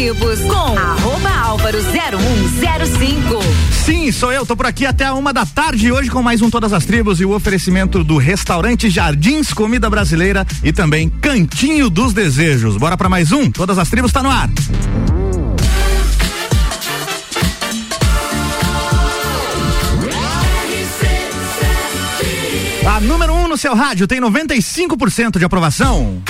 [0.00, 3.38] Tribos com arroba álvaro 0105.
[3.84, 6.48] Sim, sou eu, tô por aqui até a uma da tarde hoje com mais um
[6.48, 12.14] Todas as Tribos e o oferecimento do restaurante Jardins Comida Brasileira e também Cantinho dos
[12.14, 12.78] Desejos.
[12.78, 14.48] Bora para mais um, Todas as Tribos tá no ar.
[22.86, 26.22] A número 1 um no seu rádio tem 95% de aprovação.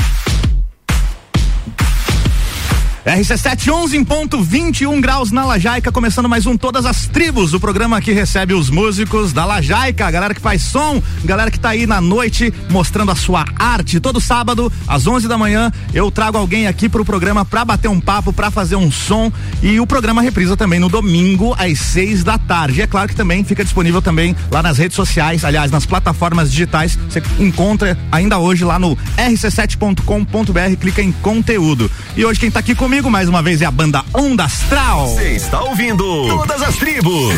[3.05, 7.61] RC7 11 em ponto 21 graus na Lajaica, começando mais um Todas as Tribos, o
[7.61, 11.71] programa que recebe os músicos da Lajaica, a galera que faz som, galera que tá
[11.71, 14.01] aí na noite mostrando a sua arte.
[14.01, 17.99] Todo sábado, às 11 da manhã, eu trago alguém aqui pro programa pra bater um
[17.99, 22.37] papo, pra fazer um som e o programa reprisa também no domingo às 6 da
[22.37, 22.81] tarde.
[22.81, 26.51] E é claro que também fica disponível também lá nas redes sociais, aliás, nas plataformas
[26.51, 26.99] digitais.
[27.09, 31.91] Você encontra ainda hoje lá no rc7.com.br, clica em conteúdo.
[32.15, 35.09] E hoje quem tá aqui comigo mais uma vez é a banda Onda Astral.
[35.09, 37.35] Você está ouvindo Todas as Tribos.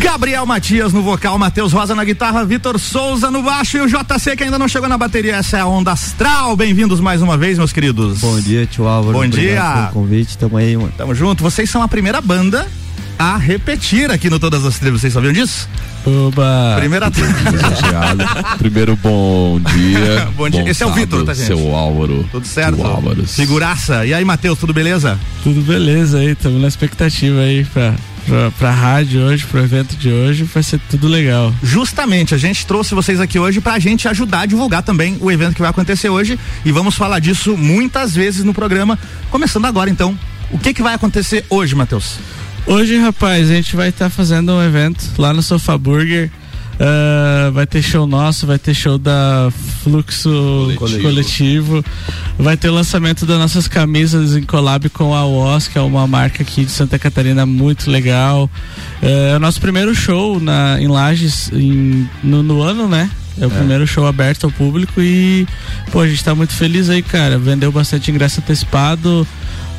[0.00, 4.36] Gabriel Matias no vocal, Matheus Rosa na guitarra, Vitor Souza no baixo e o JC
[4.36, 5.36] que ainda não chegou na bateria.
[5.36, 6.56] Essa é a Onda Astral.
[6.56, 8.18] Bem-vindos mais uma vez, meus queridos.
[8.18, 9.16] Bom dia, tio Álvaro.
[9.16, 9.62] Bom dia.
[9.62, 10.92] Pelo convite, tamo aí, mano.
[10.96, 11.42] Tamo junto.
[11.42, 12.68] Vocês são a primeira banda
[13.22, 15.00] a repetir aqui no Todas as Tribos.
[15.00, 15.68] Vocês sabiam disso?
[16.04, 16.74] Oba!
[16.76, 17.08] Primeira
[18.58, 20.28] Primeiro, bom dia.
[20.36, 20.68] bom dia.
[20.68, 21.46] Esse é o Vitor, tá, gente?
[21.46, 22.28] Seu Álvaro.
[22.32, 22.84] Tudo certo?
[22.84, 23.24] Álvaro.
[23.24, 24.04] Figuraça.
[24.04, 25.20] E aí, Matheus, tudo beleza?
[25.44, 27.94] Tudo beleza aí, estamos na expectativa aí pra,
[28.26, 31.54] pra, pra rádio hoje, pro evento de hoje, vai ser tudo legal.
[31.62, 35.54] Justamente, a gente trouxe vocês aqui hoje pra gente ajudar a divulgar também o evento
[35.54, 38.98] que vai acontecer hoje e vamos falar disso muitas vezes no programa.
[39.30, 40.18] Começando agora, então.
[40.50, 42.18] O que que vai acontecer hoje, Matheus?
[42.66, 46.30] Hoje, rapaz, a gente vai estar tá fazendo um evento lá no Sofa Burger.
[46.74, 51.02] Uh, vai ter show nosso, vai ter show da Fluxo Coletivo.
[51.02, 51.84] Coletivo.
[52.38, 56.06] vai ter o lançamento das nossas camisas em collab com a UOS, que é uma
[56.06, 58.50] marca aqui de Santa Catarina muito legal.
[59.02, 63.10] Uh, é o nosso primeiro show na, em Lages em, no, no ano, né?
[63.40, 63.54] É o é.
[63.54, 65.46] primeiro show aberto ao público e,
[65.90, 67.38] pô, a gente tá muito feliz aí, cara.
[67.38, 69.26] Vendeu bastante ingresso antecipado.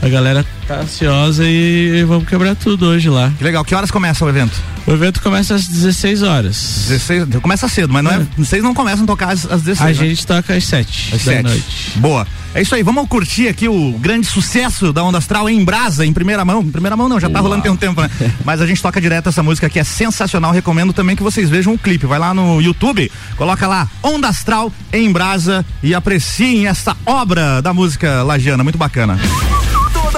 [0.04, 3.32] A galera tá ansiosa e vamos quebrar tudo hoje lá.
[3.38, 3.64] Que legal.
[3.64, 4.62] Que horas começa o evento?
[4.86, 6.86] O evento começa às 16 horas.
[6.90, 8.28] 16, começa cedo, mas não é, é.
[8.38, 9.82] vocês não começam a tocar às, às 16.
[9.82, 10.10] A né?
[10.10, 11.44] gente toca às 7 às da 7.
[11.44, 11.92] noite.
[11.96, 12.28] Boa.
[12.54, 16.12] É isso aí, vamos curtir aqui o grande sucesso da Onda Astral em Brasa, em
[16.12, 16.62] primeira mão.
[16.62, 17.44] Em primeira mão não, já tá Uau.
[17.44, 18.12] rolando tem um tempo, né?
[18.44, 20.52] Mas a gente toca direto essa música que é sensacional.
[20.52, 22.06] Recomendo também que vocês vejam o clipe.
[22.06, 27.74] Vai lá no YouTube, coloca lá Onda Astral em Brasa e apreciem essa obra da
[27.74, 29.18] música lagiana, muito bacana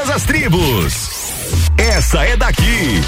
[0.06, 1.34] todas as tribos.
[1.78, 3.02] Essa é daqui.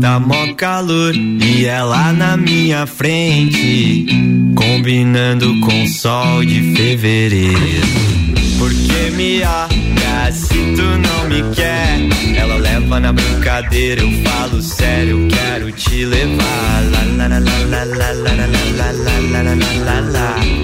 [0.00, 4.06] Tá mó calor e ela na minha frente,
[4.54, 7.58] combinando com sol de fevereiro.
[8.58, 11.98] Porque me olha se tu não me quer,
[12.36, 16.82] ela leva na brincadeira, eu falo sério, quero te levar.
[16.92, 18.92] Lá, lá, lá, lá, lá, lá, lá, lá, lá,
[19.30, 19.54] lá, lá,
[19.84, 20.63] lá, lá,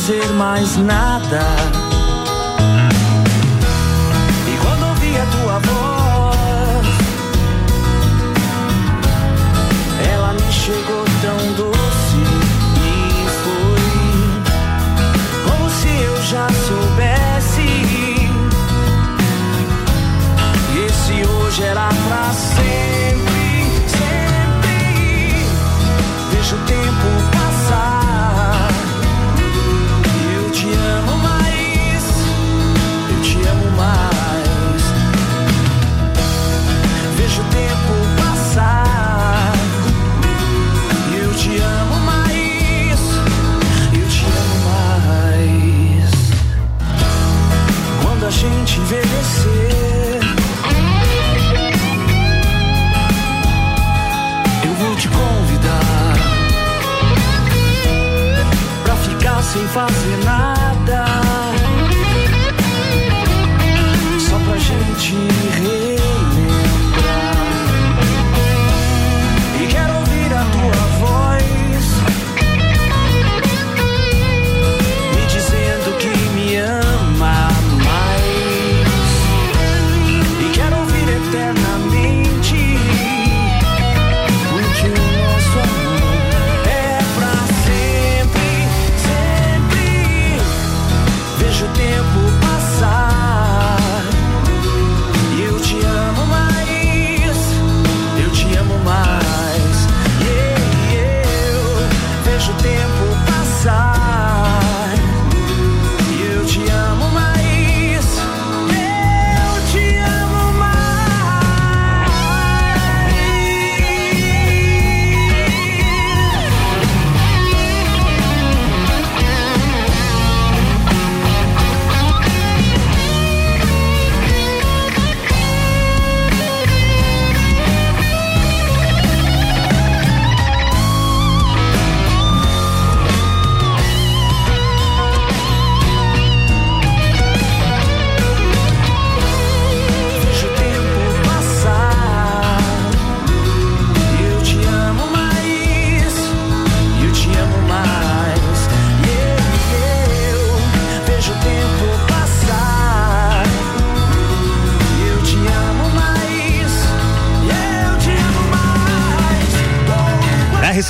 [0.00, 1.59] Fazer mais nada.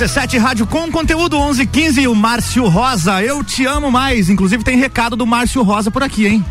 [0.01, 4.31] RC7 Rádio com conteúdo 1115 o Márcio Rosa, eu te amo mais.
[4.31, 6.43] Inclusive tem recado do Márcio Rosa por aqui, hein?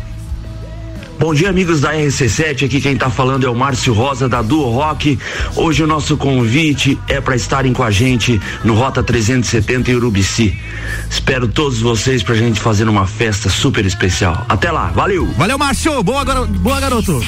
[1.21, 2.65] Bom dia, amigos da RC7.
[2.65, 5.19] Aqui quem tá falando é o Márcio Rosa da Duo Rock.
[5.55, 10.59] Hoje o nosso convite é para estarem com a gente no Rota 370 em Urubici.
[11.07, 14.47] Espero todos vocês pra gente fazer uma festa super especial.
[14.49, 15.27] Até lá, valeu!
[15.37, 16.01] Valeu, Márcio!
[16.01, 16.47] Boa, garo...
[16.47, 17.23] Boa garoto!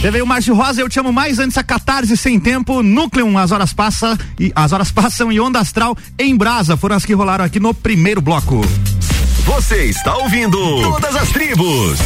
[0.00, 3.52] Teve o Márcio Rosa, eu te amo mais antes a catarse sem tempo, Núcleo, as
[3.52, 7.44] horas passam e as horas passam e onda astral em brasa foram as que rolaram
[7.44, 8.62] aqui no primeiro bloco.
[9.44, 12.00] Você está ouvindo Todas as Tribos.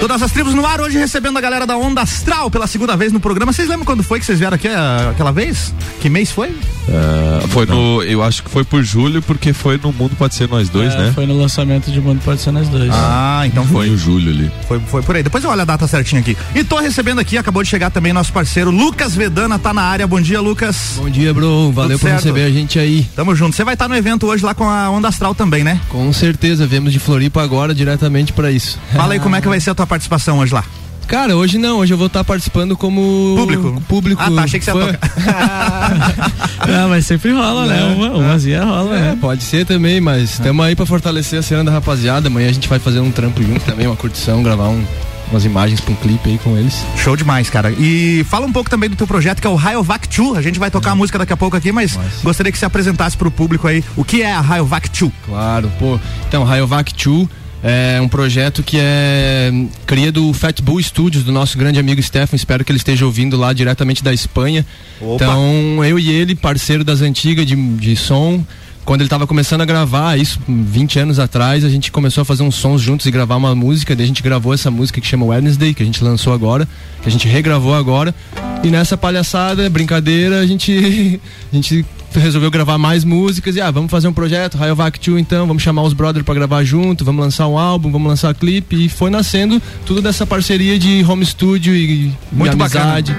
[0.00, 3.10] Todas as tribos no ar, hoje recebendo a galera da Onda Astral pela segunda vez
[3.10, 3.52] no programa.
[3.52, 5.72] Vocês lembram quando foi que vocês vieram aqui uh, aquela vez?
[6.00, 6.48] Que mês foi?
[6.50, 8.02] Uh, foi no.
[8.02, 10.98] Eu acho que foi por julho, porque foi no Mundo Pode Ser Nós Dois, É,
[10.98, 11.12] né?
[11.14, 12.90] Foi no lançamento de Mundo Pode Ser Nós Dois.
[12.92, 14.50] Ah, então Foi em julho ali.
[14.68, 15.22] Foi, foi por aí.
[15.22, 16.36] Depois eu olho a data certinha aqui.
[16.54, 20.06] E tô recebendo aqui, acabou de chegar também nosso parceiro Lucas Vedana, tá na área.
[20.06, 20.94] Bom dia, Lucas.
[20.98, 21.72] Bom dia, bro.
[21.72, 22.24] Valeu por certo?
[22.24, 23.08] receber a gente aí.
[23.16, 23.56] Tamo junto.
[23.56, 25.80] Você vai estar no evento hoje lá com a Onda Astral também, né?
[25.88, 28.78] Com certeza, viemos de Floripa agora diretamente pra isso.
[28.94, 30.64] Fala aí como é que vai ser a tua participação hoje lá.
[31.06, 33.82] Cara, hoje não, hoje eu vou estar participando como Público?
[33.86, 34.22] Público.
[34.24, 34.98] Ah, tá, achei que você ia.
[36.66, 37.84] Não, mas sempre rola, né?
[37.94, 39.18] Uma, umazinha rola, É, né?
[39.20, 42.28] pode ser também, mas estamos aí pra fortalecer a cena da rapaziada.
[42.28, 44.82] Amanhã a gente vai fazer um trampo junto também, uma curtição, gravar um-
[45.30, 46.84] umas imagens pra um clipe aí com eles.
[46.96, 47.70] Show demais, cara.
[47.72, 50.38] E fala um pouco também do teu projeto que é o Rayovac 2.
[50.38, 53.14] A gente vai tocar a música daqui a pouco aqui, mas gostaria que você apresentasse
[53.16, 55.12] pro público aí o que é a Rayovac 2.
[55.26, 55.98] Claro, pô.
[56.28, 57.28] Então, Rayovac 2
[57.66, 59.50] é um projeto que é
[59.86, 62.36] cria do Fat Bull Studios, do nosso grande amigo Stefan.
[62.36, 64.66] Espero que ele esteja ouvindo lá diretamente da Espanha.
[65.00, 65.14] Opa.
[65.14, 68.44] Então, eu e ele, parceiro das antigas de, de som.
[68.84, 72.42] Quando ele estava começando a gravar, isso 20 anos atrás, a gente começou a fazer
[72.42, 73.96] uns sons juntos e gravar uma música.
[73.96, 76.68] Daí a gente gravou essa música que chama Wednesday, que a gente lançou agora,
[77.00, 78.14] que a gente regravou agora.
[78.62, 81.18] E nessa palhaçada, brincadeira, a gente,
[81.50, 81.86] a gente
[82.18, 85.82] resolveu gravar mais músicas e ah, vamos fazer um projeto, Rayovac 2 então, vamos chamar
[85.82, 89.60] os brothers pra gravar junto, vamos lançar um álbum, vamos lançar clipe e foi nascendo
[89.84, 92.84] tudo dessa parceria de home studio e, Muito e bacana.
[92.84, 93.16] amizade.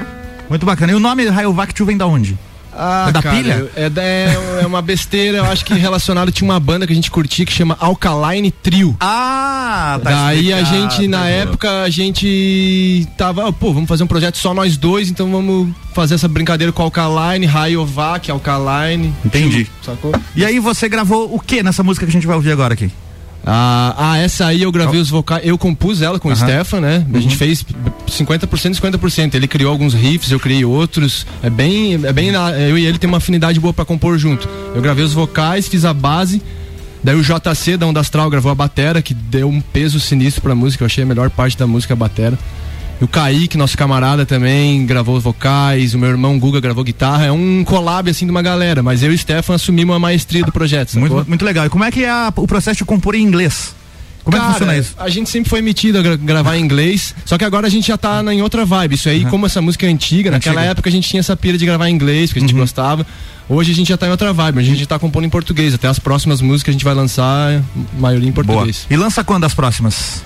[0.49, 0.91] Muito bacana.
[0.91, 2.37] E o nome Rayovac 2 vem da onde?
[2.77, 3.69] Ah, É da cara, pilha?
[3.75, 7.09] É, é, é uma besteira, eu acho que relacionado tinha uma banda que a gente
[7.09, 8.95] curtia que chama Alkaline Trio.
[8.99, 14.37] Ah, tá Daí a gente, na época, a gente tava, pô, vamos fazer um projeto
[14.37, 19.13] só nós dois, então vamos fazer essa brincadeira com Alkaline, Rayovac, Alkaline.
[19.23, 19.67] Entendi.
[19.83, 20.11] Sacou?
[20.35, 22.91] E aí você gravou o que nessa música que a gente vai ouvir agora aqui?
[23.45, 26.35] Ah, ah, essa aí eu gravei os vocais, eu compus ela com o.
[26.35, 27.05] Stefan, né?
[27.13, 27.63] A gente fez
[28.07, 29.35] 50% e 50%.
[29.35, 31.27] Ele criou alguns riffs, eu criei outros.
[31.43, 32.31] É bem, é bem,
[32.67, 34.49] eu e ele tem uma afinidade boa pra compor junto.
[34.73, 36.41] Eu gravei os vocais, fiz a base.
[37.03, 40.55] Daí o JC da Onda Astral gravou a batera, que deu um peso sinistro pra
[40.55, 40.83] música.
[40.83, 42.39] Eu achei a melhor parte da música a batera.
[43.01, 45.93] O Kaique, nosso camarada, também gravou os vocais.
[45.93, 47.25] O meu irmão Guga gravou guitarra.
[47.25, 48.81] É um collab assim de uma galera.
[48.81, 50.89] Mas eu e o Stefan assumimos a maestria do projeto.
[50.91, 51.09] sacou?
[51.09, 51.65] Muito, muito legal.
[51.65, 53.75] E como é que é a- o processo de compor em inglês?
[54.23, 54.93] Como é que Cara, funciona isso?
[54.97, 57.87] A gente sempre foi metido a gra- gravar em inglês, só que agora a gente
[57.89, 58.95] já tá na, em outra vibe.
[58.95, 60.71] Isso aí, como essa música é antiga, naquela Antiga.
[60.71, 62.61] época a gente tinha essa pira de gravar em inglês, que a gente Uhum.
[62.61, 63.05] gostava.
[63.47, 65.75] Hoje a gente já tá em outra vibe, a gente tá compondo em português.
[65.75, 67.61] Até as próximas músicas a gente vai lançar,
[67.99, 68.45] maioria em Boa.
[68.45, 68.87] português.
[68.89, 70.23] E lança quando as próximas?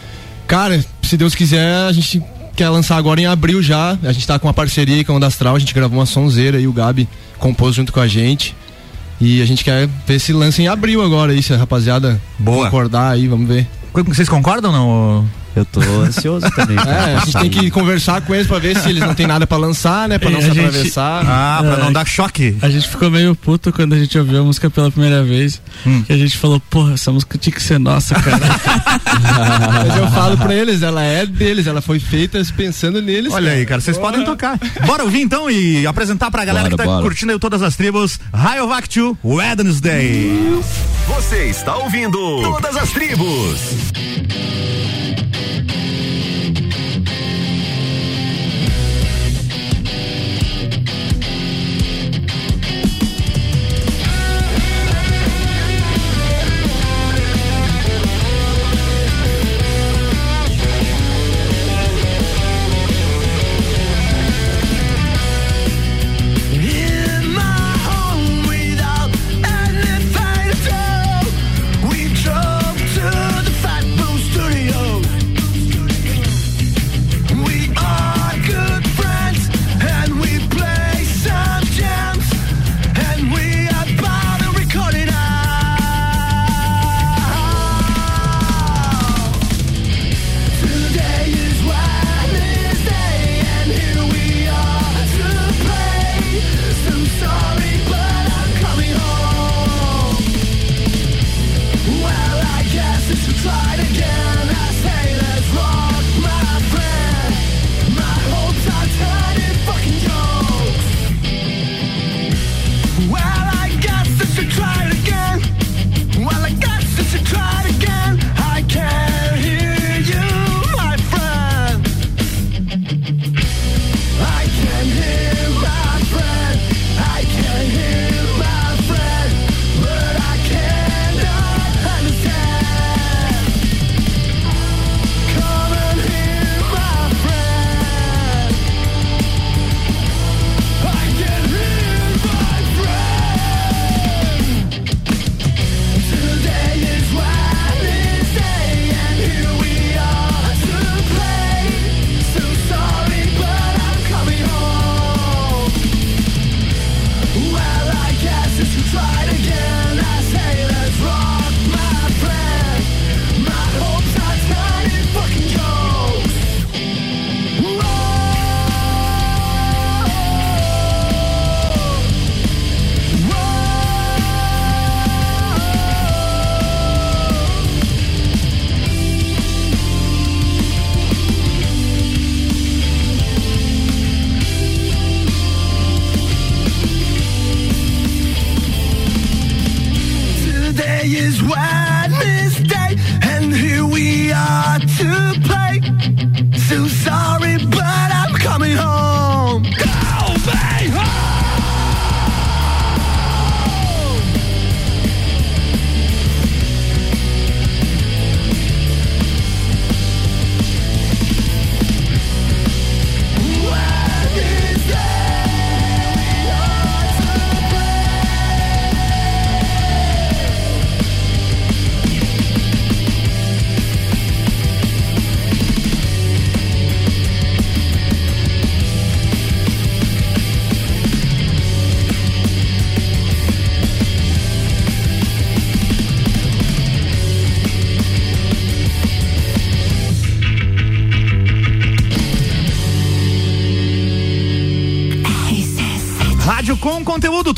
[0.47, 2.23] Cara, se Deus quiser, a gente
[2.59, 3.97] quer lançar agora em abril já.
[4.03, 6.05] A gente tá com uma parceria aí com a Onda Astral, a gente gravou uma
[6.05, 8.53] sonzeira e o Gabi compôs junto com a gente.
[9.21, 12.65] E a gente quer ver se lança em abril agora aí, se a rapaziada Boa.
[12.65, 13.65] concordar aí, vamos ver.
[14.05, 15.29] Vocês concordam ou não?
[15.59, 16.77] Eu tô ansioso também.
[16.77, 19.45] É, a gente tem que conversar com eles pra ver se eles não tem nada
[19.45, 20.17] pra lançar, né?
[20.17, 21.25] Pra não E se gente- atravessar.
[21.25, 21.79] Ah, pra É.
[21.83, 22.55] não dar choque.
[22.61, 25.61] A gente ficou meio puto quando a gente ouviu a música pela primeira vez.
[25.85, 26.01] Hum.
[26.03, 28.39] Que a gente falou, porra, essa música tinha que ser nossa, cara.
[29.83, 33.33] Mas eu falo pra eles, ela é deles, ela foi feita pensando neles.
[33.33, 34.57] Olha aí, cara, vocês podem tocar.
[34.85, 37.01] Bora ouvir então e apresentar pra galera Bora, que tá bora.
[37.01, 38.19] curtindo aí todas as tribos.
[38.33, 40.59] Rayovac 2, Wednesday.
[41.07, 43.59] Você está ouvindo Todas as Tribos.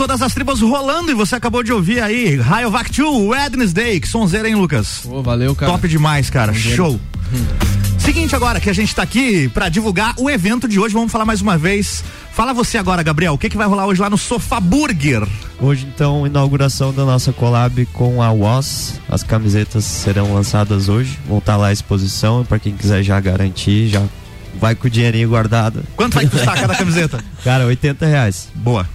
[0.02, 4.50] Todas as tribos rolando e você acabou de ouvir aí Rayovac 2, Wednesday, que sonzeira,
[4.50, 5.02] hein, Lucas?
[5.04, 5.72] Pô, valeu, cara.
[5.72, 6.52] Top demais, cara.
[6.56, 7.00] Show.
[8.00, 11.24] Seguinte agora que a gente tá aqui pra divulgar o evento de hoje, vamos falar
[11.24, 12.04] mais uma vez.
[12.32, 15.22] Fala você agora, Gabriel, o que que vai rolar hoje lá no Sofá Burger?
[15.60, 19.00] Hoje, então, inauguração da nossa collab com a Was.
[19.08, 21.20] As camisetas serão lançadas hoje.
[21.28, 22.44] Vão estar lá à exposição.
[22.44, 24.02] Para quem quiser já garantir, já
[24.60, 25.84] vai com o dinheirinho guardado.
[25.96, 27.24] Quanto vai custar cada camiseta?
[27.44, 28.48] Cara, 80 reais.
[28.56, 28.88] Boa.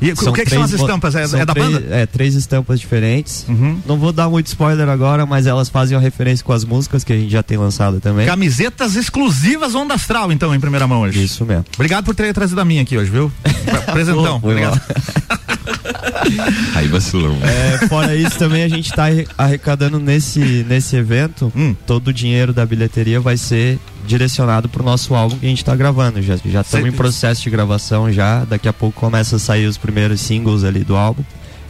[0.00, 1.14] E o que, que são as três estampas?
[1.14, 1.86] É, são é da três- banda?
[1.90, 3.46] É, três estampas diferentes.
[3.48, 3.80] Uhum.
[3.86, 7.12] Não vou dar muito spoiler agora, mas elas fazem uma referência com as músicas que
[7.12, 8.26] a gente já tem lançado também.
[8.26, 11.24] Camisetas exclusivas Onda Astral, então, em primeira mão hoje.
[11.24, 11.64] Isso mesmo.
[11.74, 13.32] Obrigado por ter trazido a minha aqui hoje, viu?
[13.92, 14.40] Presentão.
[14.40, 14.80] Foi Obrigado.
[16.74, 17.36] Aí vacilão.
[17.42, 19.04] É, fora isso, também a gente está
[19.38, 21.52] arrecadando nesse, nesse evento.
[21.56, 21.74] Hum.
[21.86, 25.74] Todo o dinheiro da bilheteria vai ser direcionado pro nosso álbum que a gente está
[25.76, 26.22] gravando.
[26.22, 28.44] Já já estamos em processo de gravação já.
[28.44, 31.22] Daqui a pouco começa a sair os primeiros singles ali do álbum.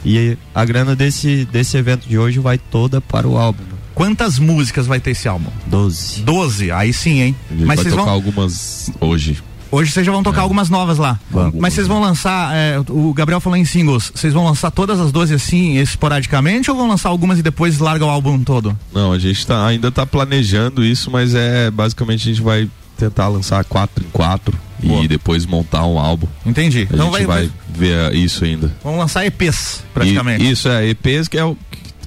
[0.05, 3.63] E a grana desse, desse evento de hoje vai toda para o álbum.
[3.93, 5.49] Quantas músicas vai ter esse álbum?
[5.65, 6.21] Doze.
[6.21, 7.35] Doze, aí sim, hein?
[7.49, 8.13] A gente Mas vai vocês tocar vão.
[8.13, 9.41] algumas hoje.
[9.71, 11.19] Hoje vocês já vão tocar algumas novas lá.
[11.29, 11.55] Vamos.
[11.59, 12.55] Mas vocês vão lançar.
[12.55, 14.11] é, o Gabriel falou em singles.
[14.13, 18.05] Vocês vão lançar todas as 12 assim, esporadicamente, ou vão lançar algumas e depois larga
[18.05, 18.77] o álbum todo?
[18.93, 23.27] Não, a gente tá, ainda tá planejando isso, mas é basicamente a gente vai tentar
[23.27, 25.03] lançar quatro em quatro Boa.
[25.03, 26.27] e depois montar um álbum.
[26.45, 26.87] Entendi.
[26.89, 28.73] A então gente vai, ver isso ainda.
[28.83, 30.43] Vão lançar EPs, praticamente.
[30.43, 31.55] E- isso é EPs que é o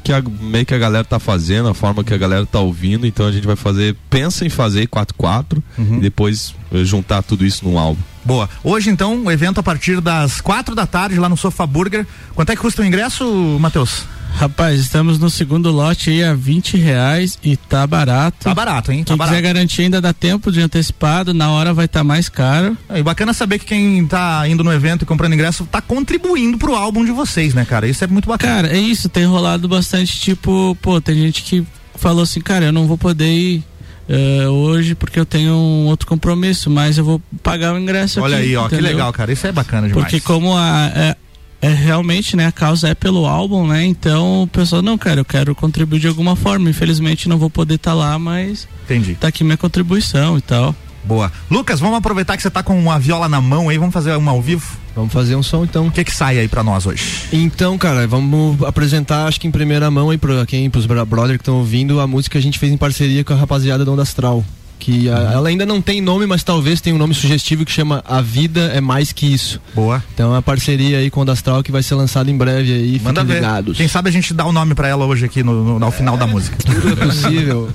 [0.03, 3.07] que a, meio que a galera tá fazendo, a forma que a galera tá ouvindo,
[3.07, 5.97] então a gente vai fazer, pensa em fazer 4-4 Uhum.
[5.97, 8.01] e depois eh, juntar tudo isso num álbum.
[8.25, 8.49] Boa.
[8.63, 12.07] Hoje, então, o evento a partir das quatro da tarde lá no Sofa Burger.
[12.35, 13.25] Quanto é que custa o ingresso,
[13.61, 14.05] Matheus?
[14.37, 18.39] Rapaz, estamos no segundo lote aí a 20 reais e tá barato.
[18.45, 19.05] Tá barato, hein?
[19.05, 19.37] Tá Quem barato.
[19.37, 22.77] quiser garantir ainda dá tempo de antecipado, na hora vai estar mais caro.
[22.89, 26.57] É, E bacana saber que quem tá indo no evento e comprando ingresso tá contribuindo
[26.57, 27.87] pro álbum de vocês, né, cara?
[27.87, 28.63] Isso é muito bacana.
[28.63, 31.67] Cara, é isso, tem rolado bastante, tipo, pô, tem gente que
[31.97, 33.63] falou assim, cara, eu não vou poder ir
[34.09, 38.39] eh, hoje porque eu tenho um outro compromisso, mas eu vou pagar o ingresso Olha
[38.39, 39.31] aqui, aí, ó, que legal, cara.
[39.33, 40.03] Isso é bacana demais.
[40.03, 41.17] Porque como a, é,
[41.61, 43.85] é realmente, né, a causa é pelo álbum, né?
[43.85, 46.71] Então o pessoal, não, cara, eu quero contribuir de alguma forma.
[46.71, 49.15] Infelizmente não vou poder estar lá, mas Entendi.
[49.15, 50.75] tá aqui minha contribuição e tal.
[51.05, 51.33] Boa.
[51.51, 54.33] Lucas, vamos aproveitar que você tá com uma viola na mão aí, vamos fazer uma
[54.33, 54.79] ao vivo?
[54.95, 55.87] Vamos fazer um som então.
[55.87, 57.27] O que que sai aí pra nós hoje?
[57.33, 61.43] Então, cara, vamos apresentar, acho que em primeira mão aí pra quem, pros brother que
[61.43, 64.03] estão ouvindo, a música que a gente fez em parceria com a rapaziada da Onda
[64.03, 64.45] Astral.
[64.81, 68.03] Que a- ela ainda não tem nome, mas talvez tenha um nome sugestivo que chama
[68.09, 69.61] A Vida é Mais Que Isso.
[69.75, 70.03] Boa.
[70.15, 72.73] Então é uma parceria aí com a Onda Astral que vai ser lançada em breve
[72.73, 72.99] aí.
[73.05, 73.41] Manda fiquem ver.
[73.43, 73.77] ligados.
[73.77, 76.17] Quem sabe a gente dá o nome pra ela hoje aqui no, no, ao final
[76.17, 76.57] da música.
[76.65, 77.69] Tudo é possível.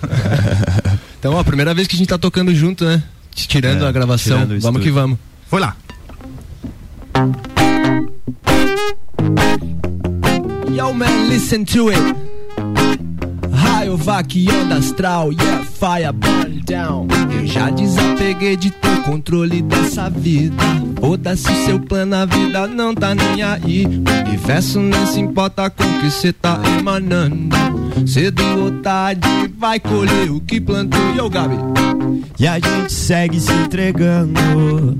[1.19, 3.01] então, ó, a primeira vez que a gente tá tocando junto, né?
[3.35, 4.37] Tirando É, a gravação.
[4.41, 5.17] tirando o Vamos que vamos.
[5.47, 5.75] Foi lá.
[10.73, 12.24] Yo man, listen to it.
[13.85, 17.07] Raio onda astral, yeah, fire burn down.
[17.31, 20.63] Eu já desapeguei de ter controle dessa vida.
[20.99, 23.85] Foda-se o seu plano, a vida não tá nem aí.
[23.85, 27.55] O universo nem se importa com o que cê tá emanando.
[28.07, 31.15] Cedo ou tarde vai colher o que plantou.
[31.15, 31.57] Yo, Gabi.
[32.39, 34.97] E a gente segue se entregando.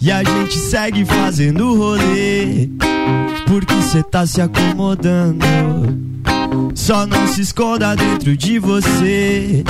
[0.00, 2.68] E a gente segue fazendo rolê.
[3.46, 5.46] Porque cê tá se acomodando.
[6.74, 9.62] Só não se esconda dentro de você.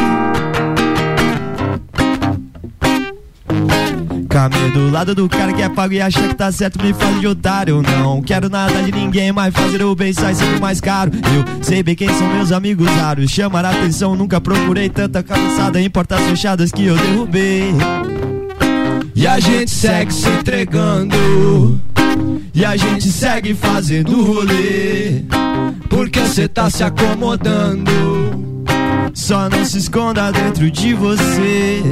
[4.41, 7.19] Caminho do lado do cara que é pago e acha que tá certo, me faz
[7.19, 7.79] de otário.
[7.83, 11.11] Não quero nada de ninguém, mas fazer o bem sai sempre mais caro.
[11.13, 13.29] Eu sei bem quem são meus amigos raros.
[13.29, 17.71] Chamar a atenção, nunca procurei tanta cabeçada em portas fechadas que eu derrubei.
[19.13, 21.79] E a gente segue se entregando.
[22.51, 25.23] E a gente segue fazendo rolê.
[25.87, 27.91] Porque cê tá se acomodando.
[29.13, 31.83] Só não se esconda dentro de você.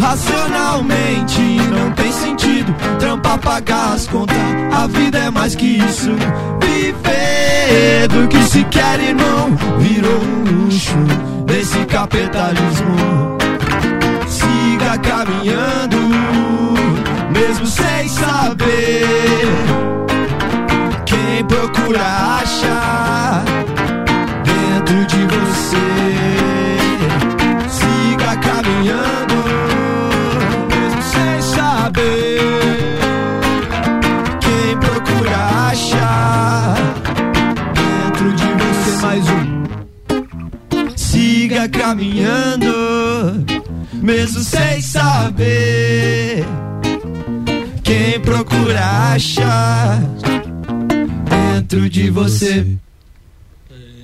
[0.00, 4.06] Racionalmente não tem sentido trampar pagar as
[4.80, 6.10] a vida é mais que isso.
[6.62, 10.96] Viver do que se quer, irmão, virou um luxo
[11.44, 13.36] desse capitalismo.
[14.26, 15.98] Siga caminhando,
[17.30, 19.69] mesmo sem saber.
[44.10, 46.44] Mesmo sem saber.
[47.84, 48.80] Quem procura
[49.14, 50.00] achar
[51.28, 52.66] dentro de você.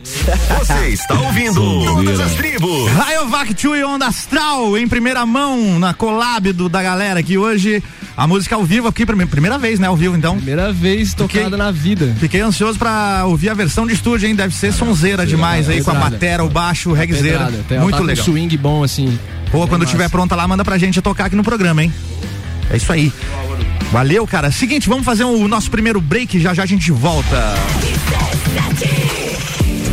[0.04, 2.88] Você está ouvindo Todas as Tribos.
[2.92, 7.82] Rayovac 2 e Onda Astral em primeira mão na collab do, da galera aqui hoje.
[8.16, 9.88] A música ao vivo aqui, prime- primeira vez, né?
[9.88, 10.36] Ao vivo, então.
[10.36, 12.14] Primeira vez tocada na vida.
[12.20, 14.34] Fiquei ansioso pra ouvir a versão de estúdio, hein?
[14.36, 17.38] Deve ser sonzeira demais aí, com a batera, o baixo, o regzeira.
[17.40, 17.64] Pedrada.
[17.68, 18.24] Tem- Muito tá com um legal.
[18.24, 19.18] swing bom, assim.
[19.50, 21.92] Pô, quando tiver pronta lá, manda pra gente tocar aqui no programa, hein?
[22.70, 23.12] É isso aí.
[23.92, 24.50] Valeu, cara.
[24.50, 27.54] Seguinte, vamos fazer o nosso primeiro break, já já a gente volta.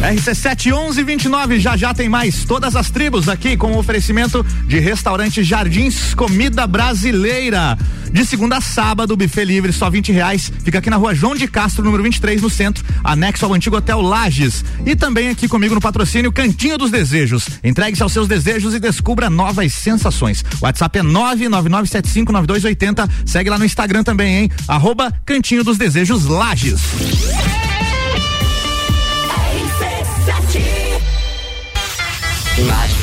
[0.04, 6.14] RC7 1129, já já tem mais todas as tribos aqui com oferecimento de restaurante Jardins
[6.14, 7.78] Comida Brasileira.
[8.12, 10.52] De segunda a sábado, buffet livre, só 20 reais.
[10.64, 14.02] Fica aqui na rua João de Castro, número 23, no centro, anexo ao antigo Hotel
[14.02, 14.66] Lages.
[14.86, 17.48] E também aqui comigo no patrocínio Cantinho dos Desejos.
[17.64, 20.44] Entregue-se aos seus desejos e descubra novas sensações.
[20.62, 23.10] WhatsApp é 999759280.
[23.26, 24.52] Segue lá no Instagram também, hein?
[24.68, 26.82] Arroba Cantinho dos Desejos Lages.
[32.58, 33.03] Imagens,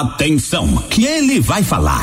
[0.00, 2.02] Atenção, que ele vai falar.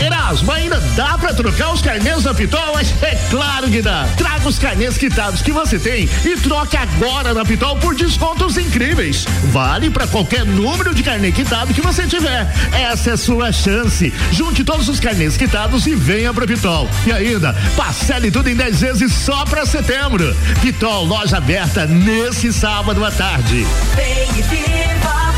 [0.00, 2.72] Erasmo, ainda dá pra trocar os carnês da Pitol?
[2.74, 4.08] Mas é claro que dá.
[4.16, 9.24] Traga os carnês quitados que você tem e troque agora na Pitol por descontos incríveis.
[9.52, 12.52] Vale pra qualquer número de carnê quitado que você tiver.
[12.72, 14.12] Essa é a sua chance.
[14.32, 16.90] Junte todos os carnês quitados e venha pra Pitol.
[17.06, 20.36] E ainda, parcele tudo em 10 vezes só pra setembro.
[20.60, 23.64] Pitol, loja aberta nesse sábado à tarde.
[23.94, 25.37] Vem e viva.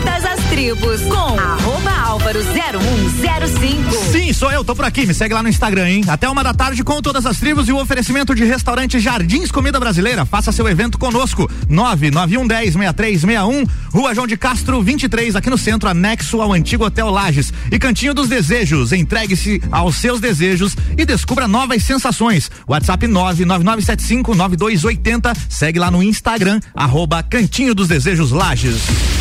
[0.00, 3.92] Todas as tribos com arroba álvaro 0105.
[4.10, 5.06] Sim, sou eu, tô por aqui.
[5.06, 6.04] Me segue lá no Instagram, hein?
[6.08, 9.78] Até uma da tarde com todas as tribos e o oferecimento de restaurante Jardins Comida
[9.78, 10.24] Brasileira.
[10.24, 11.50] Faça seu evento conosco.
[11.68, 17.52] 99110 6361, Rua João de Castro 23, aqui no centro, anexo ao antigo Hotel Lages.
[17.70, 18.92] E Cantinho dos Desejos.
[18.92, 22.50] Entregue-se aos seus desejos e descubra novas sensações.
[22.66, 25.34] WhatsApp 99975 9280.
[25.50, 29.19] Segue lá no Instagram, arroba Cantinho dos Desejos Lages.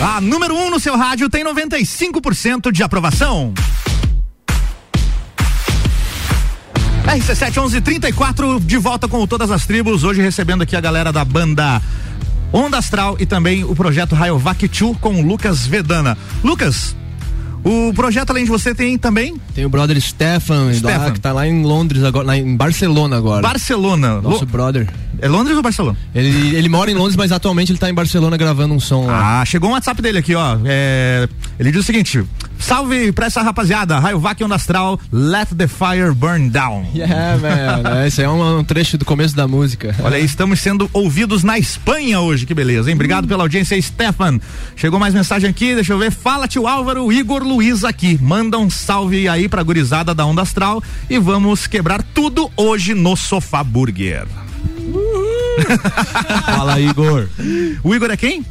[0.00, 3.52] A número 1 um no seu rádio tem 95% de aprovação.
[7.06, 10.04] RC7 1134 de volta com todas as tribos.
[10.04, 11.80] Hoje recebendo aqui a galera da banda
[12.52, 16.16] Onda Astral e também o projeto Rayovac 2 com o Lucas Vedana.
[16.42, 16.96] Lucas,
[17.62, 19.36] o projeto além de você tem também?
[19.54, 21.12] Tem o brother Stefan, Stefan.
[21.12, 23.42] que tá lá em Londres agora, lá em Barcelona agora.
[23.42, 24.20] Barcelona.
[24.20, 24.88] Nosso Lo- brother.
[25.20, 25.96] É Londres ou Barcelona?
[26.14, 29.40] Ele, ele mora em Londres, mas atualmente ele tá em Barcelona gravando um som lá.
[29.40, 30.58] Ah, chegou um WhatsApp dele aqui, ó.
[30.64, 32.24] É, ele diz o seguinte:
[32.58, 36.84] salve pra essa rapaziada, Rayovac Onda Astral, Let the Fire Burn Down.
[36.94, 38.06] Yeah, man.
[38.06, 39.94] Esse é um, um trecho do começo da música.
[40.02, 42.94] Olha aí, estamos sendo ouvidos na Espanha hoje, que beleza, hein?
[42.94, 44.40] Obrigado pela audiência, Stefan.
[44.76, 46.10] Chegou mais mensagem aqui, deixa eu ver.
[46.10, 48.18] Fala, tio Álvaro, Igor Luiz aqui.
[48.22, 53.16] Manda um salve aí pra gurizada da Onda Astral e vamos quebrar tudo hoje no
[53.16, 54.43] Sofá Burger.
[56.46, 57.28] Fala, Igor.
[57.82, 58.44] O Igor é quem?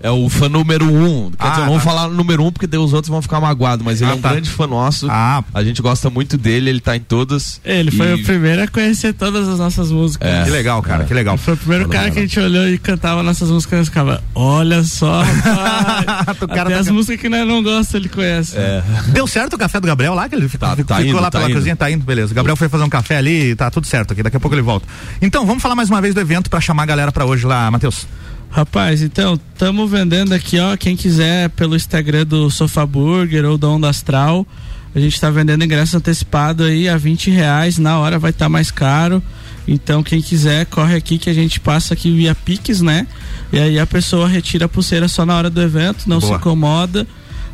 [0.00, 1.30] É o fã número um.
[1.30, 1.84] Quer Ah, dizer, eu não vou tá.
[1.84, 4.20] falar número um porque daí os outros vão ficar magoados, mas ele Ah, é um
[4.20, 4.30] tá.
[4.30, 5.08] grande fã nosso.
[5.10, 7.60] A gente gosta muito dele, ele tá em todas.
[7.64, 10.28] Ele foi E- o primeiro a conhecer todas as nossas músicas.
[10.28, 10.44] É.
[10.44, 11.34] Que legal, cara, que legal.
[11.34, 13.84] Ele foi o primeiro Valeu, cara que a gente olhou e cantava nossas músicas e
[13.86, 16.38] ficava, olha só, rapaz.
[16.48, 18.56] cara Até tá as músicas que nós não gosta ele conhece.
[18.56, 18.82] É.
[19.12, 21.38] Deu certo o café do Gabriel lá, que ele ficou, ficou tá indo, lá tá
[21.38, 21.56] pela indo.
[21.58, 22.32] cozinha, tá indo, beleza.
[22.32, 24.62] O Gabriel foi fazer um café ali, tá tudo certo aqui, daqui a pouco ele
[24.62, 24.86] volta.
[25.20, 27.68] Então, vamos falar mais uma vez do evento pra chamar a galera pra hoje lá,
[27.70, 28.06] Matheus.
[28.50, 33.68] Rapaz, então, estamos vendendo aqui, ó, quem quiser pelo Instagram do Sofá Burger ou da
[33.68, 34.46] Onda Astral,
[34.94, 38.70] a gente tá vendendo ingresso antecipado aí a 20 reais, na hora vai estar mais
[38.70, 39.22] caro.
[39.66, 43.06] Então, quem quiser, corre aqui que a gente passa aqui via Pix, né?
[43.52, 46.32] E aí a pessoa retira a pulseira só na hora do evento, não Boa.
[46.32, 47.06] se incomoda.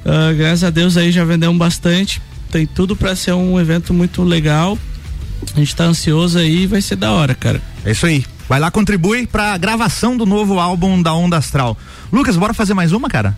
[0.05, 2.23] Ah, graças a Deus aí já vendemos bastante.
[2.53, 4.79] Tem tudo para ser um evento muito legal.
[5.55, 7.61] A gente tá ansioso aí e vai ser da hora, cara.
[7.85, 8.25] É isso aí.
[8.49, 11.77] Vai lá, contribui pra gravação do novo álbum da Onda Astral.
[12.13, 13.37] Lucas, bora fazer mais uma, cara?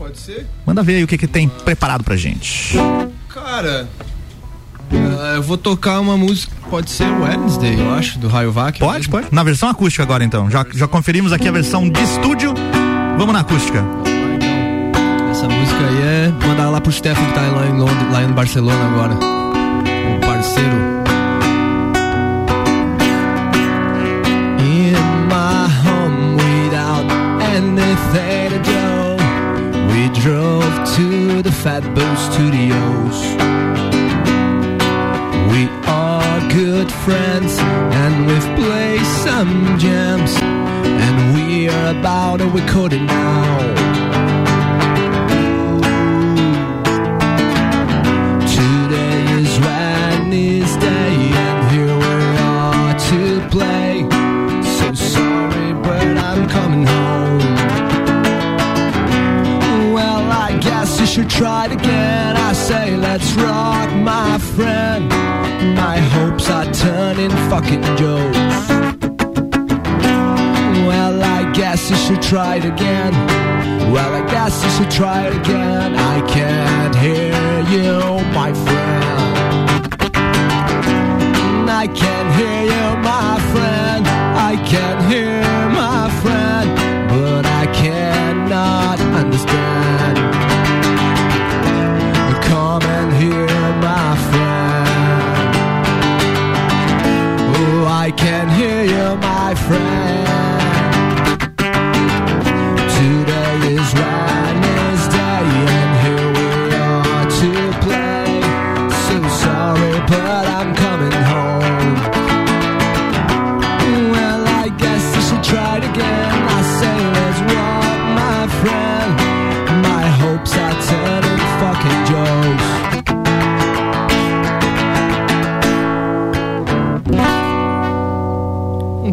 [0.00, 0.46] pode ser.
[0.64, 2.74] Manda ver aí o que que tem preparado pra gente.
[3.28, 3.86] Cara,
[4.90, 8.78] ah, eu vou tocar uma música, pode ser Wednesday, eu acho, do Raio Vac.
[8.78, 9.26] Pode, pode.
[9.30, 10.50] Na versão acústica agora, então.
[10.50, 12.54] Já, já conferimos aqui a versão de estúdio.
[13.18, 13.84] Vamos na acústica.
[15.30, 18.32] Essa música aí é mandar lá pro Stefan que tá lá em Londres, lá em
[18.32, 19.39] Barcelona agora.
[30.96, 33.18] To the Fat Fatboat Studios.
[35.52, 37.58] We are good friends
[38.02, 40.32] and we've played some jams,
[41.04, 44.09] and we are about to record it now.
[61.10, 62.36] Should try it again.
[62.36, 65.08] I say, let's rock, my friend.
[65.74, 68.38] My hopes are turning fucking jokes.
[70.86, 73.12] Well, I guess you should try it again.
[73.92, 75.96] Well, I guess you should try it again.
[75.96, 77.34] I can't hear
[77.74, 77.90] you,
[78.32, 80.10] my friend.
[81.82, 84.06] I can't hear you, my friend.
[84.50, 85.42] I can't hear
[85.82, 86.68] my friend,
[87.08, 89.89] but I cannot understand.
[98.10, 98.59] I can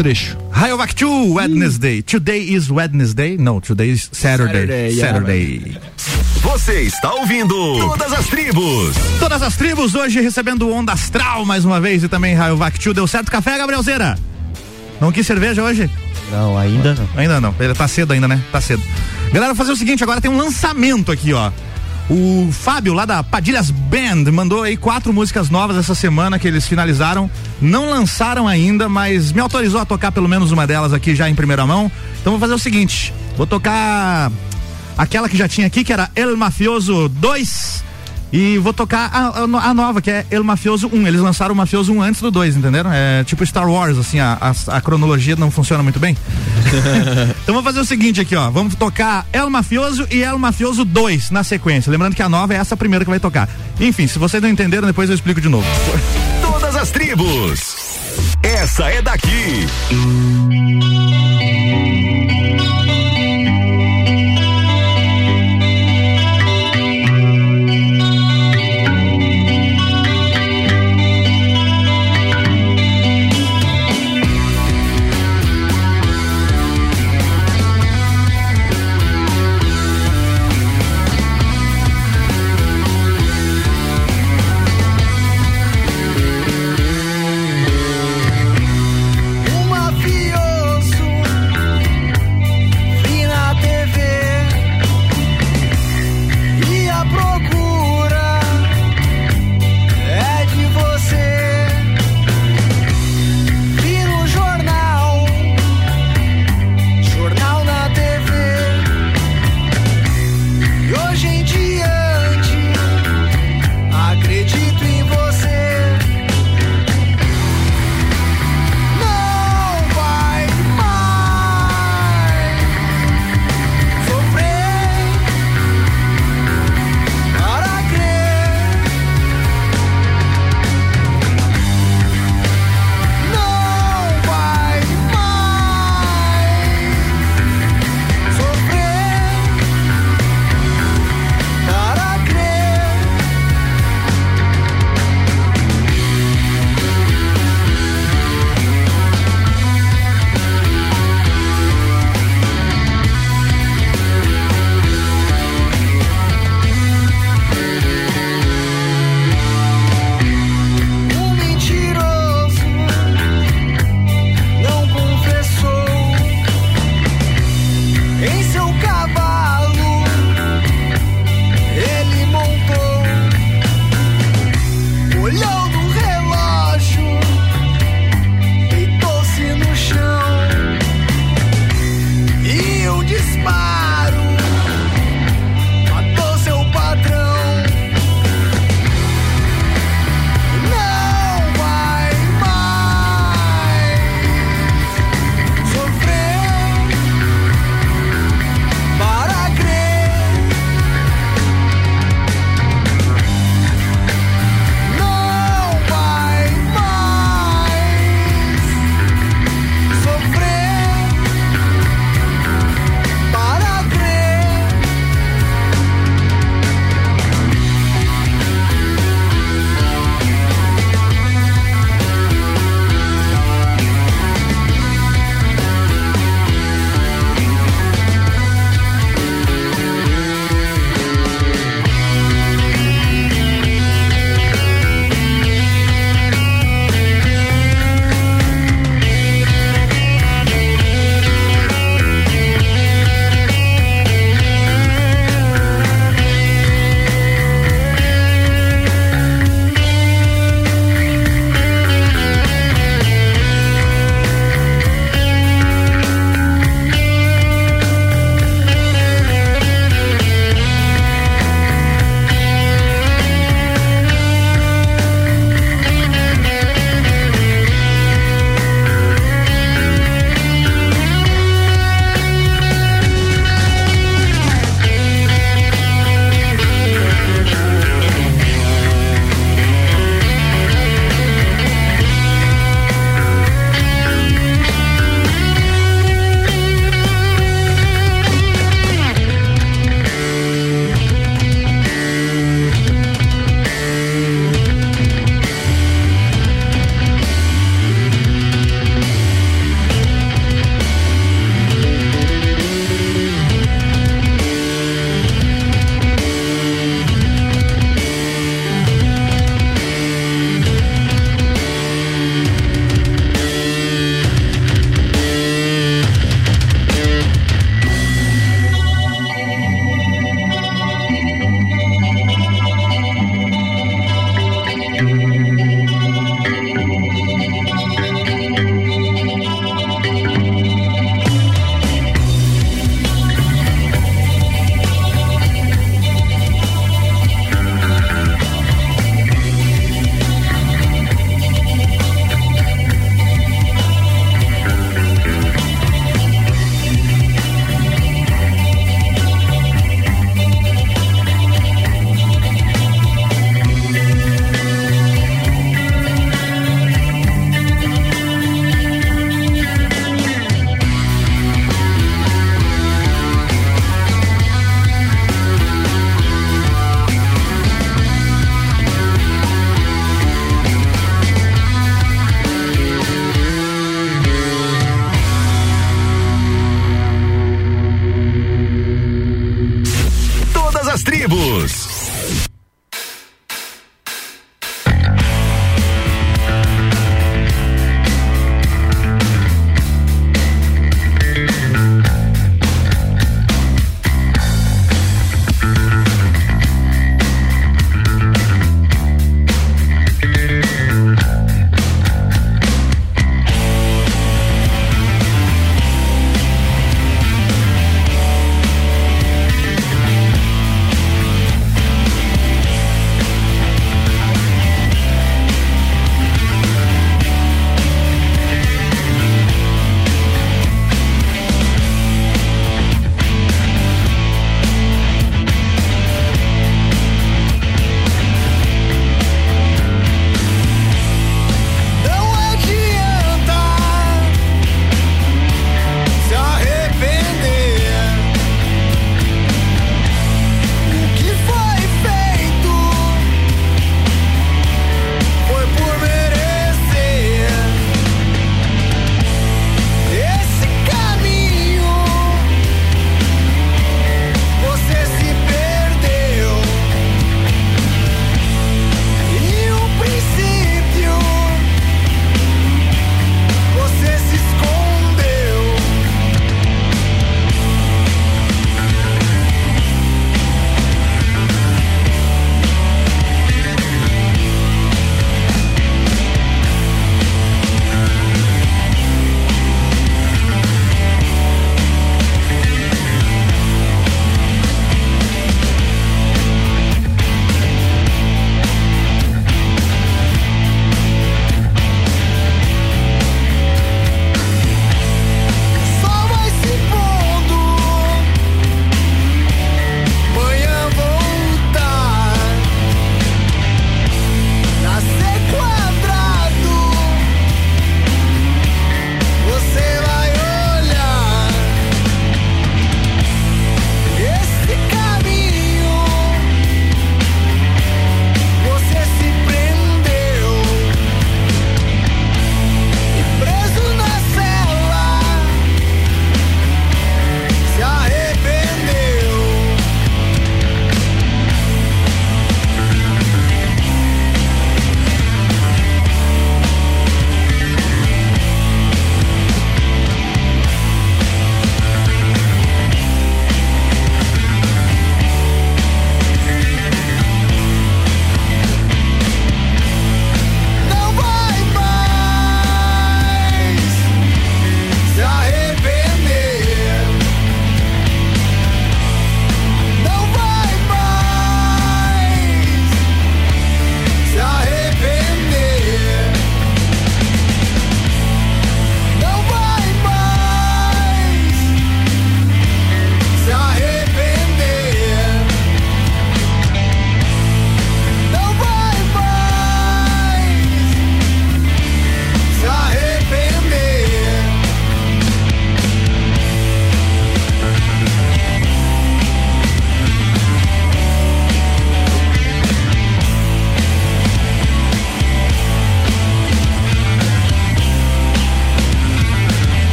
[0.00, 0.34] trecho.
[0.50, 2.00] Raio Vactu, Wednesday.
[2.00, 3.36] Today is Wednesday?
[3.36, 4.66] No, today is Saturday.
[4.66, 5.78] Saturday, yeah, Saturday.
[6.40, 8.96] Você está ouvindo Todas as Tribos.
[9.18, 12.94] Todas as tribos hoje recebendo onda astral mais uma vez e também Raio Vactu.
[12.94, 14.18] Deu certo café, Gabrielzeira?
[14.98, 15.90] Não quis cerveja hoje?
[16.30, 17.08] Não, ainda não.
[17.14, 17.54] Ainda não.
[17.60, 18.42] Ele tá cedo ainda, né?
[18.50, 18.82] Tá cedo.
[19.32, 21.52] Galera, vou fazer o seguinte, agora tem um lançamento aqui, ó.
[22.10, 26.66] O Fábio, lá da Padilhas Band, mandou aí quatro músicas novas essa semana que eles
[26.66, 27.30] finalizaram.
[27.62, 31.34] Não lançaram ainda, mas me autorizou a tocar pelo menos uma delas aqui já em
[31.36, 31.90] primeira mão.
[32.20, 34.32] Então vou fazer o seguinte: vou tocar
[34.98, 37.84] aquela que já tinha aqui, que era El Mafioso 2.
[38.32, 41.06] E vou tocar a, a- a nova, que é El Mafioso 1.
[41.06, 42.90] Eles lançaram o Mafioso 1 antes do 2, entenderam?
[42.92, 46.16] É tipo Star Wars, assim, a, a- a cronologia não funciona muito bem.
[47.42, 48.50] então vamos fazer o seguinte aqui, ó.
[48.50, 51.90] Vamos tocar El Mafioso e El Mafioso 2 na sequência.
[51.90, 53.48] Lembrando que a nova é essa primeira que vai tocar.
[53.78, 55.66] Enfim, se vocês não entenderam, depois eu explico de novo.
[56.40, 57.76] Todas as tribos.
[58.42, 59.66] Essa é daqui.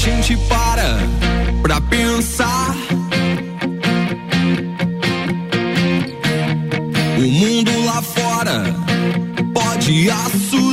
[0.00, 0.96] gente para
[1.60, 2.74] pra pensar.
[7.18, 8.64] O mundo lá fora
[9.52, 10.69] pode assustar.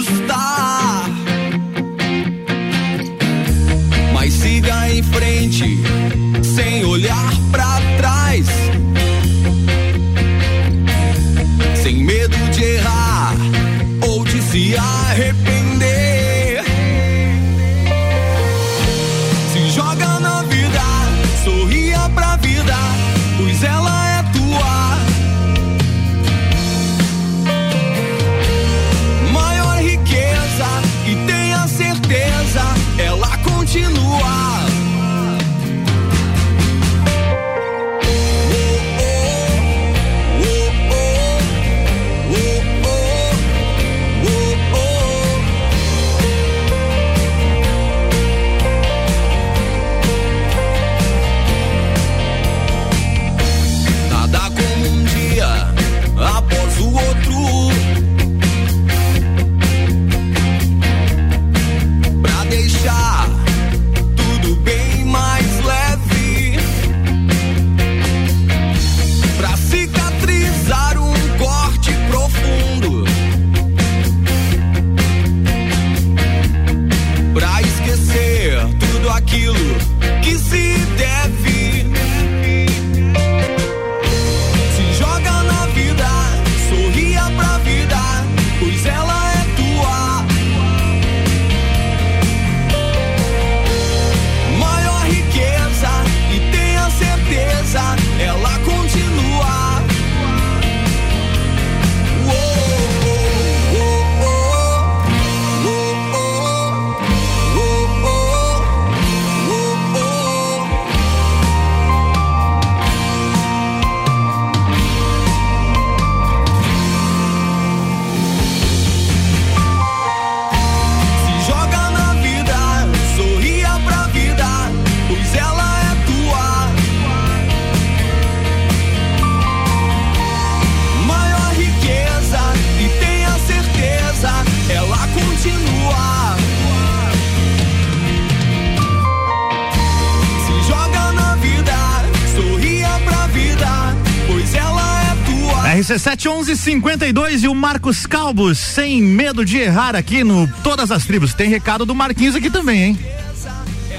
[145.88, 151.34] RC7 1152 e o Marcos Calbos, sem medo de errar aqui no Todas as Tribos.
[151.34, 153.00] Tem recado do Marquinhos aqui também, hein?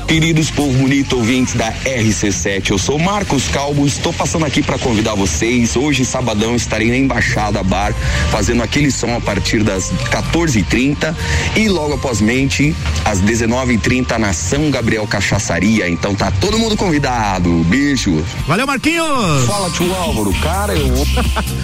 [0.07, 5.15] Queridos povo bonito ouvintes da RC7, eu sou Marcos Calvo, estou passando aqui para convidar
[5.15, 5.77] vocês.
[5.77, 7.95] Hoje, sabadão, estarei na Embaixada Bar,
[8.31, 11.15] fazendo aquele som a partir das 14h30
[11.57, 15.89] e logo após mente, às 19h30 na São Gabriel Cachaçaria.
[15.89, 17.65] Então tá todo mundo convidado.
[17.65, 18.23] Beijo.
[18.47, 19.47] Valeu, Marquinhos!
[19.47, 20.35] Fala, tio Álvaro.
[20.41, 20.95] Cara, eu.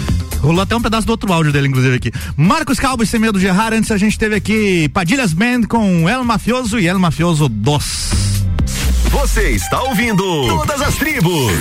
[0.45, 2.11] Rolou até um pedaço do outro áudio dele, inclusive, aqui.
[2.37, 3.73] Marcos Calvo, sem medo de errar.
[3.73, 8.11] Antes a gente teve aqui Padilhas Band com El Mafioso e El Mafioso 2.
[9.09, 11.51] Você está ouvindo Todas as Tribos.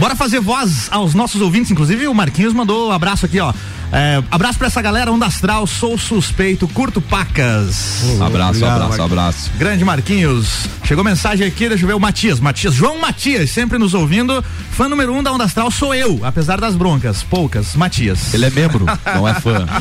[0.00, 3.52] Bora fazer voz aos nossos ouvintes, inclusive o Marquinhos mandou um abraço aqui, ó.
[3.90, 8.02] É, abraço pra essa galera, Onda Astral, sou suspeito, curto pacas.
[8.20, 9.00] Abraço, obrigado, abraço, Marquinhos.
[9.00, 9.50] abraço.
[9.58, 10.48] Grande Marquinhos.
[10.84, 12.38] Chegou mensagem aqui, deixa eu ver o Matias.
[12.38, 14.44] Matias, João Matias, sempre nos ouvindo.
[14.72, 17.74] Fã número um da Onda Astral sou eu, apesar das broncas, poucas.
[17.76, 18.32] Matias.
[18.34, 18.84] Ele é membro,
[19.14, 19.66] não é fã.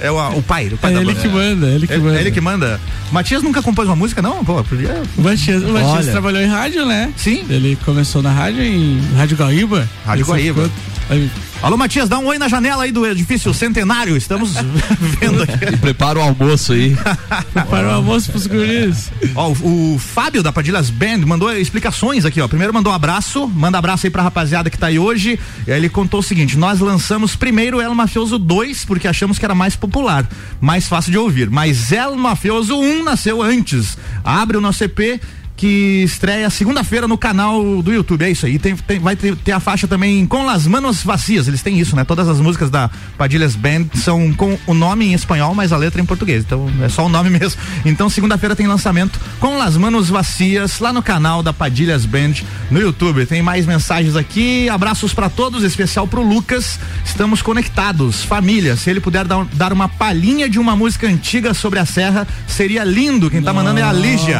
[0.00, 1.20] É o, o pai, o pai é da ele banda.
[1.20, 2.20] que manda, ele que ele, manda.
[2.20, 2.80] Ele que manda.
[3.12, 4.44] Matias nunca compôs uma música, não?
[4.44, 5.02] Pô, podia.
[5.16, 7.12] O Matias, o Matias trabalhou em rádio, né?
[7.16, 7.44] Sim.
[7.50, 9.88] Ele começou na rádio em Rádio Guaíba.
[10.06, 10.62] Rádio Guaíba.
[10.64, 11.30] ficou- aí-
[11.60, 14.16] Alô, Matias, dá um oi na janela aí do edifício Centenário.
[14.16, 14.54] Estamos
[15.20, 15.74] vendo aqui.
[15.74, 16.96] E prepara o almoço aí.
[17.52, 19.10] Prepara o almoço pros guris.
[19.34, 22.46] Ó, o, o Fábio da Padilhas Band mandou explicações aqui, ó.
[22.46, 25.38] Primeiro mandou um abraço, manda abraço aí pra rapaziada que tá aí hoje.
[25.66, 29.44] E aí ele contou o seguinte: nós lançamos primeiro El Mafioso 2 porque achamos que
[29.44, 30.28] era mais popular,
[30.60, 31.50] mais fácil de ouvir.
[31.50, 33.98] Mas El Mafioso 1 nasceu antes.
[34.22, 35.20] Abre o nosso EP
[35.58, 38.22] que estreia segunda-feira no canal do YouTube.
[38.24, 38.60] É isso aí.
[38.60, 41.48] Tem, tem- vai ter, ter a faixa também com Las Manos Vacias.
[41.48, 42.04] Eles têm isso, né?
[42.04, 42.88] Todas as músicas da
[43.18, 46.44] Padilhas Band são com o nome em espanhol, mas a letra em português.
[46.44, 47.60] Então é só o nome mesmo.
[47.84, 52.34] Então segunda-feira tem lançamento com Las Manos Vacias lá no canal da Padilhas Band
[52.70, 53.26] no YouTube.
[53.26, 54.68] Tem mais mensagens aqui.
[54.68, 56.78] Abraços pra todos, especial pro Lucas.
[57.04, 58.22] Estamos conectados.
[58.22, 62.28] Família, se ele puder dar, dar uma palhinha de uma música antiga sobre a serra,
[62.46, 63.28] seria lindo.
[63.28, 64.38] Quem tá mandando é a Lígia.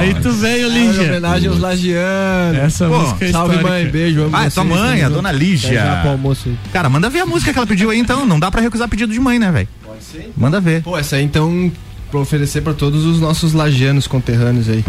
[0.00, 1.02] Aí tu veio, Em Lígia.
[1.04, 2.58] homenagem aos lagianos.
[2.58, 3.68] Essa Pô, música é Salve, histórica.
[3.82, 4.22] mãe, beijo.
[4.24, 5.74] amo Ah, é tua mãe, tamo a dona Lígia.
[5.74, 6.58] Já pro almoço aí.
[6.72, 8.24] Cara, manda ver a música que ela pediu aí então.
[8.26, 9.68] Não dá pra recusar pedido de mãe, né, velho?
[9.84, 10.32] Pode ser.
[10.36, 10.82] Manda ver.
[10.82, 11.70] Pô, essa aí então,
[12.10, 14.84] pra oferecer pra todos os nossos lagianos conterrâneos aí.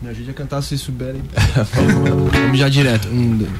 [0.00, 1.22] Me ajude a cantar se souberem.
[2.32, 3.08] Vamos já direto.
[3.08, 3.50] Um, dois.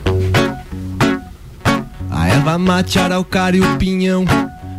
[2.11, 4.25] A erva mate, araucária e o pinhão,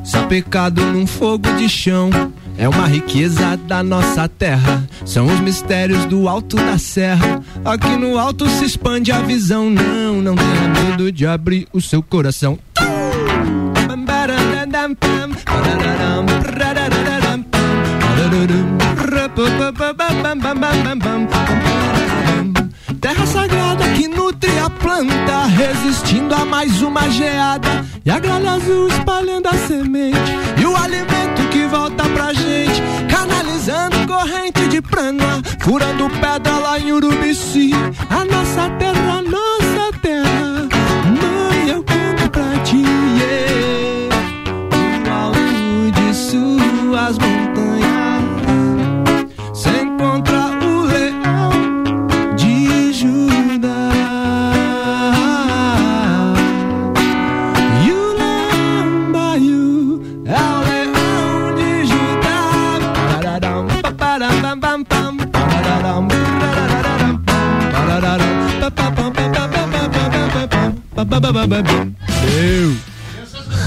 [0.04, 2.10] sapecado num fogo de chão.
[2.58, 7.42] É uma riqueza da nossa terra, são os mistérios do alto da serra.
[7.66, 12.02] Aqui no alto se expande a visão, não, não tenha medo de abrir o seu
[12.04, 12.60] coração.
[23.02, 27.86] Terra sagrada que nutre a planta, resistindo a mais uma geada.
[28.06, 30.18] E a gralha azul espalhando a semente.
[30.62, 36.92] E o alimento que volta pra gente, canalizando corrente de prana, furando pedra lá em
[36.92, 37.72] Urubici.
[38.10, 40.73] A nossa terra, a nossa terra.
[72.38, 72.76] Eu.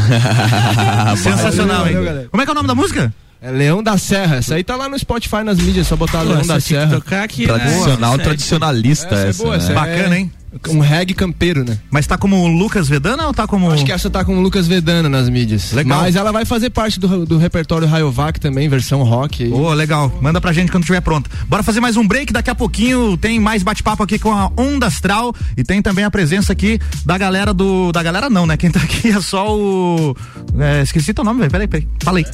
[1.16, 1.94] Sensacional, hein?
[1.94, 2.28] galera.
[2.30, 3.12] Como é que é o nome da música?
[3.40, 4.36] É Leão da Serra.
[4.36, 6.94] Essa aí tá lá no Spotify, nas mídias, é só botar Leão da que Serra.
[6.96, 7.52] tocar aqui, né?
[7.54, 9.42] Tradicional, tradicionalista Essa é essa.
[9.42, 9.62] boa, né?
[9.62, 10.32] essa é- Bacana, hein?
[10.68, 11.78] Um reggae campeiro, né?
[11.90, 13.70] Mas tá como o Lucas Vedana ou tá como.
[13.70, 15.72] Acho que essa tá com o Lucas Vedana nas mídias.
[15.72, 16.00] Legal.
[16.00, 19.50] Mas ela vai fazer parte do, do repertório Rayovac também, versão rock.
[19.52, 20.12] Ô, legal.
[20.20, 21.30] Manda pra gente quando estiver pronto.
[21.48, 22.32] Bora fazer mais um break.
[22.32, 25.34] Daqui a pouquinho tem mais bate-papo aqui com a Onda Astral.
[25.56, 27.92] E tem também a presença aqui da galera do.
[27.92, 28.56] Da galera não, né?
[28.56, 30.16] Quem tá aqui é só o.
[30.58, 31.50] É, esqueci teu nome, velho.
[31.50, 31.88] Peraí, peraí.
[32.02, 32.26] Fala aí.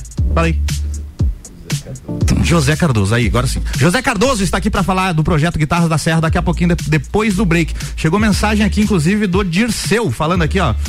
[1.72, 2.44] Aí.
[2.44, 3.62] José Cardoso, aí, agora sim.
[3.78, 6.90] José Cardoso está aqui para falar do projeto Guitarras da Serra daqui a pouquinho, de-
[6.90, 7.74] depois do break.
[7.96, 10.74] Chegou mensagem aqui, inclusive, do Dirceu, falando aqui, ó.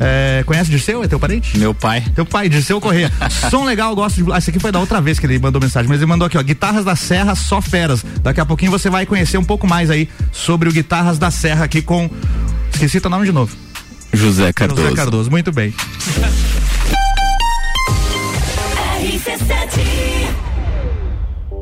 [0.00, 1.02] É, conhece Dirceu?
[1.02, 1.58] É teu parente?
[1.58, 2.04] Meu pai.
[2.14, 3.10] Teu pai, Dirceu Corrêa.
[3.50, 4.32] Som legal, gosto de.
[4.32, 6.38] Ah, esse aqui foi da outra vez que ele mandou mensagem, mas ele mandou aqui,
[6.38, 6.42] ó.
[6.42, 8.04] Guitarras da Serra, só feras.
[8.22, 11.64] Daqui a pouquinho você vai conhecer um pouco mais aí sobre o Guitarras da Serra
[11.64, 12.08] aqui com.
[12.72, 13.56] Esqueci teu nome de novo.
[14.12, 14.82] José Cardoso.
[14.82, 15.74] José Cardoso, muito bem.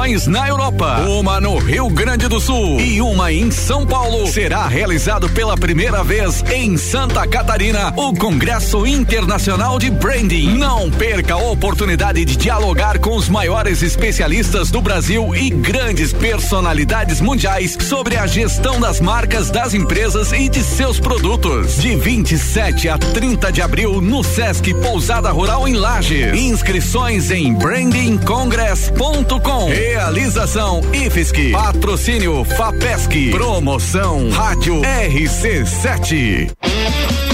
[0.00, 5.28] na Europa, uma no Rio Grande do Sul e uma em São Paulo, será realizado
[5.28, 10.56] pela primeira vez em Santa Catarina o Congresso Internacional de Branding.
[10.56, 17.20] Não perca a oportunidade de dialogar com os maiores especialistas do Brasil e grandes personalidades
[17.20, 21.76] mundiais sobre a gestão das marcas das empresas e de seus produtos.
[21.76, 26.40] De 27 a 30 de abril no Sesc Pousada Rural em Lages.
[26.40, 29.89] Inscrições em brandingcongress.com.
[29.90, 31.50] Realização IFSC.
[31.50, 33.30] Patrocínio FAPESC.
[33.32, 36.48] Promoção Rádio RC7.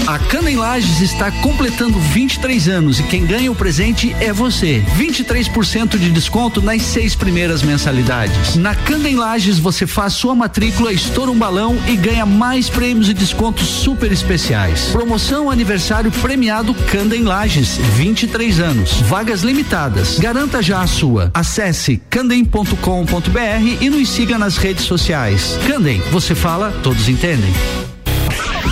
[0.07, 4.81] A Cana em Lages está completando 23 anos e quem ganha o presente é você.
[4.97, 8.55] 23% de desconto nas seis primeiras mensalidades.
[8.55, 13.09] Na Cana em Lages você faz sua matrícula, estoura um balão e ganha mais prêmios
[13.09, 14.85] e descontos super especiais.
[14.93, 19.01] Promoção aniversário premiado Canda em Lages, 23 anos.
[19.01, 20.17] Vagas limitadas.
[20.19, 21.31] Garanta já a sua.
[21.33, 22.01] Acesse
[22.47, 25.57] candem.com.br e nos siga nas redes sociais.
[25.67, 27.53] Candem, você fala, todos entendem.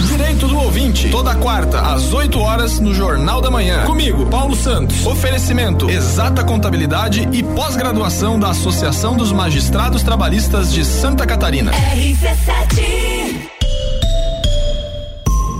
[0.07, 3.85] Direito do ouvinte, toda quarta, às 8 horas, no Jornal da Manhã.
[3.85, 5.05] Comigo, Paulo Santos.
[5.05, 11.71] Oferecimento: exata contabilidade e pós-graduação da Associação dos Magistrados Trabalhistas de Santa Catarina.
[11.71, 13.49] RC7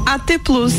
[0.05, 0.73] AT Plus.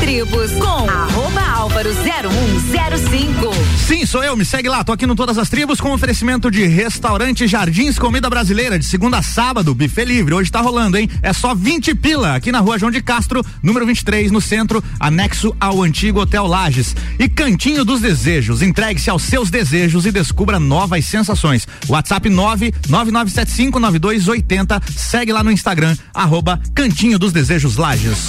[0.00, 3.52] Tribos com arroba álvaro 0105.
[3.86, 6.66] Sim, sou eu, me segue lá, tô aqui no Todas as Tribos com oferecimento de
[6.66, 11.10] restaurante Jardins Comida Brasileira, de segunda a sábado, buffet livre, hoje tá rolando, hein?
[11.22, 15.56] É só 20 pila, aqui na rua João de Castro, número 23, no centro, anexo
[15.60, 16.94] ao antigo Hotel Lages.
[17.18, 21.66] E Cantinho dos Desejos, entregue-se aos seus desejos e descubra novas sensações.
[21.88, 28.28] WhatsApp 999759280, segue lá no Instagram, arroba Cantinho dos Desejos Lages.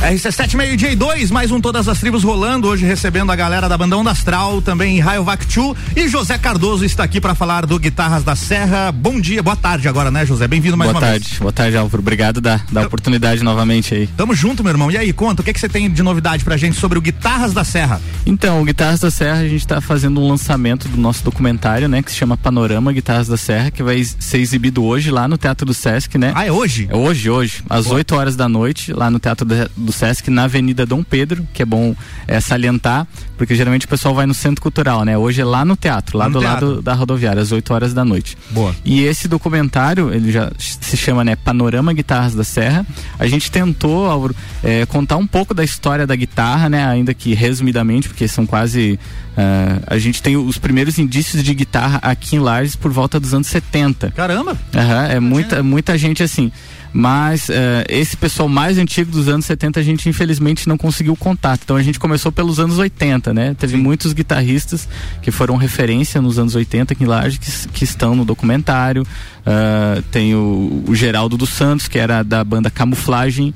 [0.00, 3.76] RC7 meio-dia e dois, mais um Todas as Tribos rolando, hoje recebendo a galera da
[3.76, 8.22] Bandão da Astral, também Raio Vactu e José Cardoso está aqui para falar do Guitarras
[8.22, 8.92] da Serra.
[8.92, 10.46] Bom dia, boa tarde agora, né, José?
[10.46, 11.40] Bem-vindo mais boa uma tarde, vez.
[11.40, 12.00] Boa tarde, Álvaro.
[12.00, 14.06] Obrigado da, da oportunidade novamente aí.
[14.06, 14.90] Tamo junto, meu irmão.
[14.90, 17.52] E aí, conta, o que, que você tem de novidade pra gente sobre o Guitarras
[17.52, 18.00] da Serra?
[18.24, 22.02] Então, o Guitarras da Serra, a gente está fazendo um lançamento do nosso documentário, né,
[22.02, 25.66] que se chama Panorama Guitarras da Serra, que vai ser exibido hoje lá no Teatro
[25.66, 26.32] do Sesc, né?
[26.36, 26.86] Ah, é hoje?
[26.88, 30.44] É hoje, hoje, às 8 horas da noite, lá no Teatro do do Sesc na
[30.44, 31.94] Avenida Dom Pedro, que é bom
[32.26, 33.06] é, salientar,
[33.38, 35.16] porque geralmente o pessoal vai no Centro Cultural, né?
[35.16, 36.66] Hoje é lá no teatro, lá No do teatro.
[36.68, 38.36] lado da rodoviária, às 8 horas da noite.
[38.50, 38.74] Boa.
[38.84, 42.84] E esse documentário, ele já se chama, né, Panorama Guitarras da Serra.
[43.18, 47.32] A gente tentou, Álvaro, é, contar um pouco da história da guitarra, né, ainda que
[47.34, 48.98] resumidamente, porque são quase
[49.36, 53.34] ah, a gente tem os primeiros indícios de guitarra aqui em Lages por volta dos
[53.34, 54.10] anos 70.
[54.12, 54.56] Caramba!
[54.74, 56.50] Aham, é muita, muita gente assim.
[56.92, 61.60] Mas eh, esse pessoal mais antigo dos anos 70 a gente infelizmente não conseguiu contato.
[61.64, 63.54] Então a gente começou pelos anos 80, né?
[63.58, 64.88] Teve muitos guitarristas
[65.20, 69.06] que foram referência nos anos 80 aqui em Lages que, que estão no documentário.
[69.44, 73.52] Ah, tem o, o Geraldo dos Santos, que era da banda Camuflagem,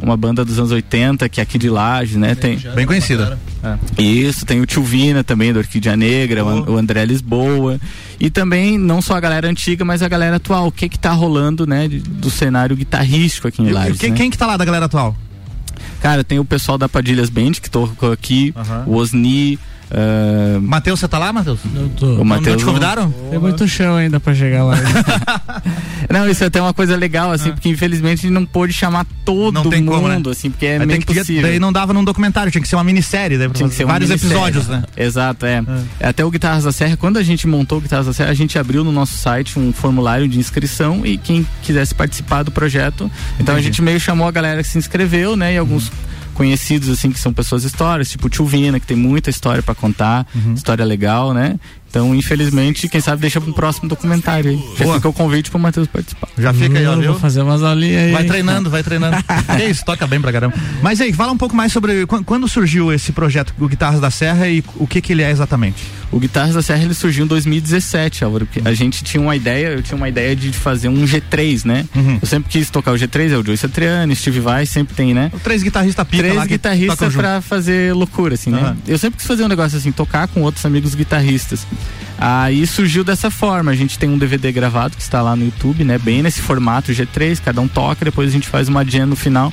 [0.00, 2.34] uma banda dos anos 80, que é aqui de Lages, né?
[2.34, 3.38] Tem, Bem conhecida.
[3.98, 7.78] isso, tem o Tio Vina também, do Orquídea Negra, o An- o André Lisboa.
[8.18, 10.68] E também, não só a galera antiga, mas a galera atual.
[10.68, 14.10] O que que tá rolando, né, do cenário guitarrístico aqui em E- e Lages, quem,
[14.10, 14.16] né?
[14.16, 15.16] quem que tá lá da galera atual?
[16.00, 18.52] Cara, tem o pessoal da Padilhas Band, que tocou aqui,
[18.86, 19.58] o Osni...
[19.94, 20.58] Uh...
[20.62, 21.60] Matheus, você tá lá, Matheus?
[21.74, 22.06] Eu tô.
[22.06, 23.10] O Não Matheus te convidaram?
[23.30, 24.76] Tem muito chão ainda pra chegar lá.
[26.10, 29.06] Não, isso é até uma coisa legal, assim, porque infelizmente a gente não pôde chamar
[29.24, 29.62] todo Ah.
[29.64, 30.20] Não tem mundo, como, né?
[30.30, 31.42] assim, porque é Aí meio tem que- impossível.
[31.42, 33.92] Daí não dava num documentário, tinha que ser uma minissérie, daí Tinha que ser uma
[33.92, 34.34] vários minissérie.
[34.34, 34.82] episódios, né?
[34.96, 35.62] Exato, é.
[36.00, 38.58] Até o Guitarras da Serra, quando a gente montou o Guitarras da Serra, a gente
[38.58, 43.10] abriu no nosso site um formulário de inscrição e quem quisesse participar do projeto.
[43.38, 43.68] Então a Entendi.
[43.68, 45.54] gente meio chamou a galera que se inscreveu, né?
[45.54, 45.90] E alguns
[46.32, 50.26] conhecidos, assim, que são pessoas históricas, tipo Tio Vina, que tem muita história pra contar,
[50.34, 50.54] Uhum.
[50.54, 51.58] história legal, né?
[51.92, 54.64] Então, infelizmente, quem sabe deixa para um próximo documentário aí.
[54.78, 54.96] Já Boa.
[54.96, 56.26] fica o convite pro Matheus participar.
[56.38, 57.10] Já fica aí, ó, Eu viu?
[57.12, 58.12] Vou fazer umas aulinhas aí.
[58.12, 59.18] Vai treinando, vai treinando.
[59.58, 60.54] que isso, toca bem pra caramba.
[60.82, 64.10] Mas aí, fala um pouco mais sobre qu- quando surgiu esse projeto, o Guitarras da
[64.10, 65.84] Serra, e o que que ele é exatamente.
[66.10, 68.46] O Guitarras da Serra ele surgiu em 2017, Álvaro.
[68.46, 71.84] porque A gente tinha uma ideia, eu tinha uma ideia de fazer um G3, né?
[71.94, 72.18] Uhum.
[72.22, 75.30] Eu sempre quis tocar o G3, é o Joey Satriani, Steve Vai, sempre tem, né?
[75.44, 77.18] Três guitarristas pica Três guitarristas junto.
[77.22, 78.60] pra fazer loucura, assim, né?
[78.60, 78.76] Aham.
[78.86, 81.66] Eu sempre quis fazer um negócio assim, tocar com outros amigos guitarristas.
[82.24, 83.72] Aí surgiu dessa forma.
[83.72, 85.98] A gente tem um DVD gravado que está lá no YouTube, né?
[85.98, 89.52] Bem nesse formato G3, cada um toca, depois a gente faz uma jam no final.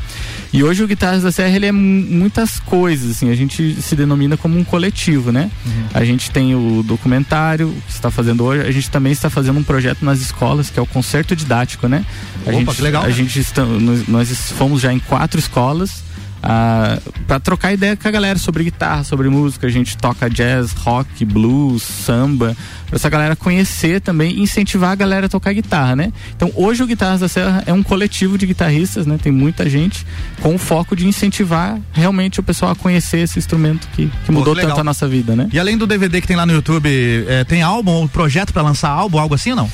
[0.54, 3.96] E hoje o Guitarras da Serra ele é mu- muitas coisas, assim, a gente se
[3.96, 5.50] denomina como um coletivo, né?
[5.66, 5.84] Uhum.
[5.94, 9.64] A gente tem o documentário que está fazendo hoje, a gente também está fazendo um
[9.64, 12.06] projeto nas escolas, que é o concerto didático, né?
[12.46, 13.04] A Opa, gente, que legal.
[13.04, 16.04] A gente está, nós, nós fomos já em quatro escolas
[16.42, 19.68] ah, para trocar ideia com a galera sobre guitarra, sobre música.
[19.68, 22.56] A gente toca jazz, rock, blues, samba,
[22.88, 26.14] para essa galera conhecer também e incentivar a galera a tocar guitarra, né?
[26.36, 29.18] Então hoje o Guitarras da Serra é um coletivo de guitarristas, né?
[29.22, 30.06] Tem muita gente
[30.42, 34.34] com o foco de incentivar realmente o pessoal a conhecer esse instrumento que, que Pô,
[34.34, 34.72] mudou que legal.
[34.72, 35.50] tanto a nossa vida, né?
[35.52, 36.90] E além do DVD que tem lá no YouTube,
[37.28, 39.72] é, tem álbum ou projeto pra lançar álbum, algo assim ou não?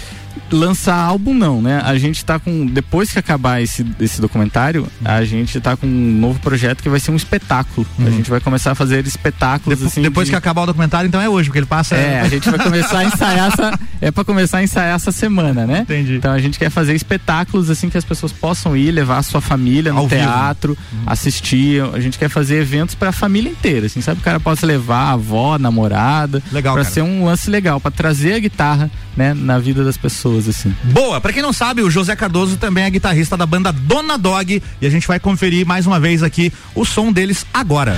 [0.51, 1.81] Lançar álbum não, né?
[1.83, 6.19] A gente tá com depois que acabar esse, esse documentário, a gente tá com um
[6.19, 7.85] novo projeto que vai ser um espetáculo.
[7.99, 9.99] A gente vai começar a fazer espetáculos Depo- assim.
[10.01, 10.03] Uhum.
[10.03, 11.95] depois de- que acabar o documentário, então é hoje, porque ele passa.
[11.95, 13.79] É, a gente vai começar a ensaiar essa.
[14.01, 15.79] É pra começar a ensaiar essa semana, né?
[15.81, 16.15] Entendi.
[16.15, 19.41] Então a gente quer fazer espetáculos assim que as pessoas possam ir, levar a sua
[19.41, 21.81] família no Ao teatro, assistir.
[21.93, 24.19] A gente quer fazer eventos pra família inteira, assim, sabe?
[24.19, 26.41] O cara possa levar a avó, a namorada.
[26.51, 26.93] Legal, Pra cara.
[26.93, 30.75] ser um lance legal, pra trazer a guitarra, né, na vida das pessoas, assim.
[30.83, 34.61] Boa, pra quem não sabe, o José Cardoso também é guitarrista da banda Dona Dog
[34.81, 37.97] e a gente vai conferir mais uma vez aqui o som deles agora.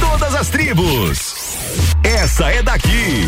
[0.00, 1.34] Todas as tribos.
[2.02, 3.26] Essa é daqui.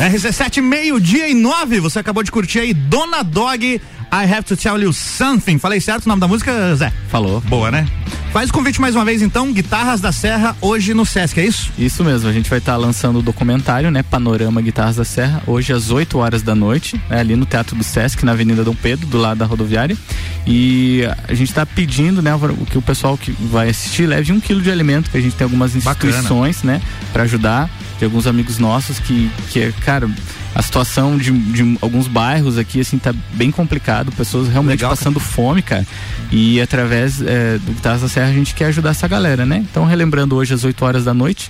[0.00, 1.80] RC7, meio-dia e nove.
[1.80, 3.80] Você acabou de curtir aí Dona Dog, I
[4.32, 5.58] Have to Tell You Something.
[5.58, 6.92] Falei certo o nome da música, Zé?
[7.08, 7.40] Falou.
[7.40, 7.88] Boa, né?
[8.32, 11.70] Faz o convite mais uma vez, então, Guitarras da Serra, hoje no Sesc, é isso?
[11.76, 14.02] Isso mesmo, a gente vai estar lançando o documentário, né?
[14.02, 17.84] Panorama Guitarras da Serra, hoje às 8 horas da noite, né, ali no Teatro do
[17.84, 19.94] Sesc, na Avenida Dom Pedro, do lado da rodoviária.
[20.46, 24.40] E a gente está pedindo, né, o que o pessoal que vai assistir leve um
[24.40, 26.78] quilo de alimento, que a gente tem algumas instituições, Bacana.
[26.78, 27.68] né, para ajudar.
[28.02, 30.10] Tem alguns amigos nossos que, que é, cara,
[30.52, 35.20] a situação de, de alguns bairros aqui, assim, tá bem complicado, pessoas realmente Legal, passando
[35.20, 35.86] fome, cara.
[36.32, 39.64] E através é, do Guitarras da Serra a gente quer ajudar essa galera, né?
[39.70, 41.48] Então, relembrando hoje às 8 horas da noite,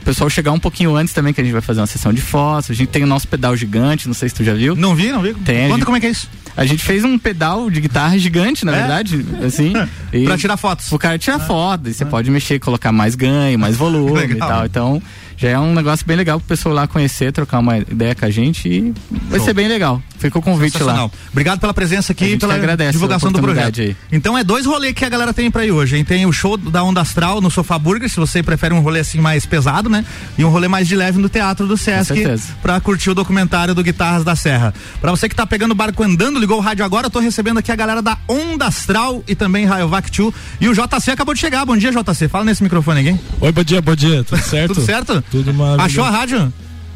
[0.00, 2.20] o pessoal chegar um pouquinho antes também, que a gente vai fazer uma sessão de
[2.20, 2.72] fotos.
[2.72, 4.74] A gente tem o nosso pedal gigante, não sei se tu já viu.
[4.74, 5.34] Não vi, não vi.
[5.34, 5.66] Tem.
[5.68, 6.28] Conta gente- como é que é isso.
[6.56, 8.78] A gente fez um pedal de guitarra gigante, na É?
[8.80, 9.72] verdade, assim.
[10.26, 10.90] Pra tirar fotos.
[10.90, 14.66] O cara tirar foto, e você pode mexer, colocar mais ganho, mais volume e tal.
[14.66, 15.00] Então,
[15.42, 18.30] já é um negócio bem legal pro pessoal lá conhecer, trocar uma ideia com a
[18.30, 18.94] gente e
[19.28, 19.46] vai Show.
[19.46, 20.00] ser bem legal.
[20.16, 21.10] Fica o convite lá.
[21.32, 22.54] Obrigado pela presença aqui e pela
[22.92, 23.80] divulgação do projeto.
[23.80, 23.96] aí.
[24.12, 26.04] Então é dois rolês que a galera tem pra ir hoje, hein?
[26.04, 29.18] Tem o show da Onda Astral no Sofá Burger, se você prefere um rolê assim
[29.18, 30.04] mais pesado, né?
[30.38, 32.14] E um rolê mais de leve no Teatro do Sesc
[32.62, 34.72] pra curtir o documentário do Guitarras da Serra.
[35.00, 37.58] Pra você que tá pegando o barco andando, ligou o rádio agora, eu tô recebendo
[37.58, 41.40] aqui a galera da Onda Astral e também Rayovac 2 e o JC acabou de
[41.40, 41.66] chegar.
[41.66, 42.28] Bom dia, JC.
[42.28, 43.08] Fala nesse microfone aqui.
[43.08, 43.20] hein?
[43.40, 44.74] Oi, bom dia, bom dia, tudo certo?
[44.74, 45.24] Tudo certo?
[45.32, 45.86] Tudo maravilhoso.
[45.86, 46.52] Achou a rádio?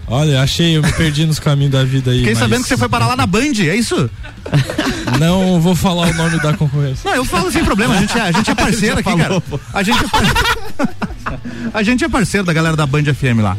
[0.09, 2.19] Olha, achei, eu me perdi nos caminhos da vida aí.
[2.19, 4.09] Fiquei mas sabendo que você foi parar lá na Band, é isso?
[5.19, 7.11] Não vou falar o nome da concorrência.
[7.11, 9.43] Não, eu falo sem problema, a gente é, a gente é parceiro aqui, cara.
[9.75, 10.97] A gente é par-
[11.75, 13.57] A gente é parceiro da galera da Band FM lá.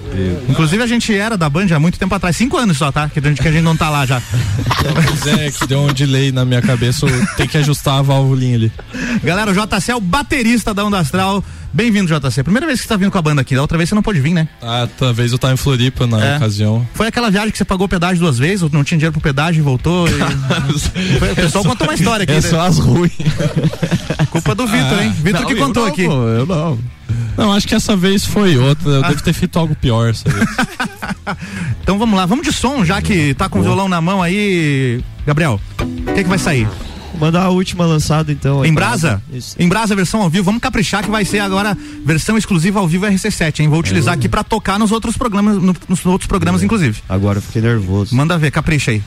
[0.48, 3.10] Inclusive a gente era da Band há muito tempo atrás, cinco anos só, tá?
[3.10, 4.22] Que a gente, que a gente não tá lá já.
[5.06, 8.56] Pois é, que deu um delay na minha cabeça, eu tenho que ajustar a válvulinha
[8.56, 8.72] ali.
[9.22, 11.44] Galera, o JC é o baterista da Onda Astral.
[11.78, 12.42] Bem-vindo, JC.
[12.42, 14.02] Primeira vez que você tá vindo com a banda aqui, da outra vez você não
[14.02, 14.48] pôde vir, né?
[14.64, 16.38] Ah, talvez eu tava em Floripa na É.
[16.38, 16.84] ocasião.
[16.96, 19.60] Foi aquela viagem que você pagou pedágio duas vezes, ou não tinha dinheiro pro pedágio
[19.60, 20.08] e voltou.
[20.08, 20.12] e-
[21.20, 22.32] Foi- o pessoal contou uma história aqui.
[22.32, 22.42] É né?
[22.42, 23.12] só as ruins.
[24.32, 25.14] Culpa do Vitor, hein?
[25.22, 26.02] Vitor que contou aqui.
[26.02, 26.80] eu não.
[27.38, 28.90] Não, acho que essa vez foi outra.
[28.90, 30.48] Eu devo ter feito algo pior essa vez.
[31.84, 35.00] Então vamos lá, vamos de som, já que tá com o violão na mão aí.
[35.26, 36.68] Gabriel, o que, que vai sair?
[37.20, 38.64] Mandar a última lançada então.
[38.66, 39.22] Em brasa?
[39.34, 39.56] Isso.
[39.60, 40.44] Em brasa, versão ao vivo.
[40.46, 43.68] Vamos caprichar que vai ser agora versão exclusiva ao vivo RC7, hein?
[43.70, 47.00] Vou utilizar aqui pra tocar nos outros programas, no- nos outros programas, inclusive.
[47.10, 48.16] Agora eu fiquei nervoso.
[48.16, 49.02] Manda ver, capricha aí.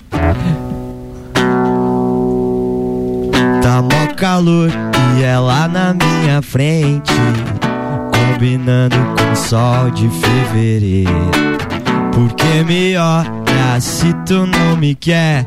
[3.63, 4.71] Tá mó calor
[5.19, 7.13] e ela na minha frente,
[8.15, 11.31] combinando com o sol de fevereiro.
[12.13, 15.47] Porque me olha se tu não me quer.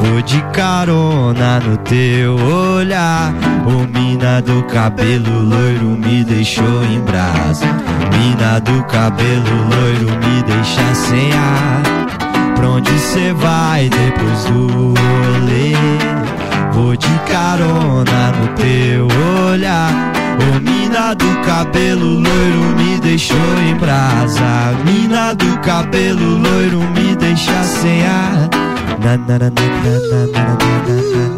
[0.00, 3.32] Vou de carona no teu olhar.
[3.66, 7.66] Ô mina do cabelo loiro me deixou em brasa.
[8.16, 11.82] Mina do cabelo loiro me deixa sem ar.
[12.56, 15.74] Pra onde cê vai depois do rolê?
[16.72, 19.08] Vou de carona no teu
[19.50, 19.90] olhar.
[20.40, 23.36] Ô mina do cabelo loiro me deixou
[23.68, 24.74] em brasa.
[24.84, 28.57] Mina do cabelo loiro me deixa sem ar.
[29.00, 30.42] Na na na na na na na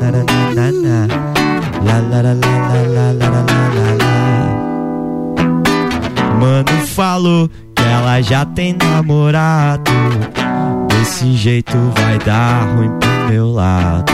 [0.01, 0.23] na na
[0.55, 0.97] na na.
[1.85, 3.41] La la la la la la la
[3.77, 4.15] la la.
[6.41, 9.91] Mano falou que ela já tem namorado.
[10.89, 14.13] Desse jeito vai dar ruim pro meu lado.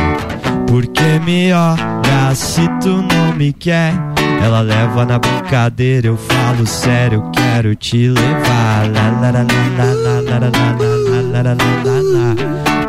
[0.66, 3.94] Porque me olha se tu não me quer.
[4.42, 8.90] Ela leva na brincadeira, eu falo sério, quero te levar.
[8.92, 9.46] Lá, lá, lá,
[9.78, 10.40] lá, lá, lá,
[11.32, 12.45] lá, lá, lá.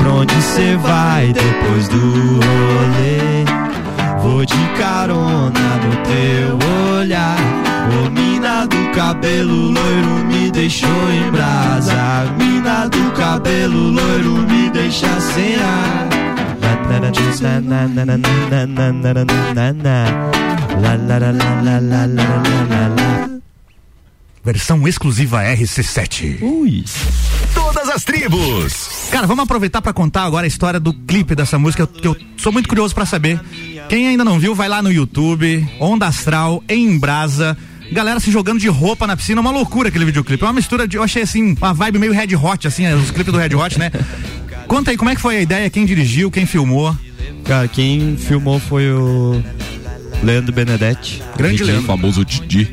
[0.00, 3.44] Pra onde cê vai depois do rolê?
[4.22, 7.36] Vou de carona no teu olhar.
[8.04, 12.26] Ô mina do cabelo loiro me deixou em brasa.
[12.38, 16.10] Mina do cabelo loiro me deixa sem ar.
[24.42, 26.42] Versão exclusiva RC7.
[26.42, 26.84] Ui.
[27.92, 29.08] As tribos.
[29.10, 32.52] Cara, vamos aproveitar pra contar agora a história do clipe dessa música, que eu sou
[32.52, 33.40] muito curioso pra saber.
[33.88, 37.56] Quem ainda não viu, vai lá no YouTube, Onda Astral, em Brasa.
[37.90, 40.42] Galera se jogando de roupa na piscina, uma loucura aquele videoclipe.
[40.42, 43.10] É uma mistura de, eu achei assim, uma vibe meio Red Hot, assim, é, os
[43.10, 43.90] clipes do Red Hot, né?
[44.68, 46.96] Conta aí, como é que foi a ideia, quem dirigiu, quem filmou?
[47.44, 49.42] Cara, quem filmou foi o
[50.22, 51.22] Leandro Benedetti.
[51.36, 51.64] Grande Didi.
[51.70, 51.86] Leandro.
[51.86, 52.68] famoso Didi.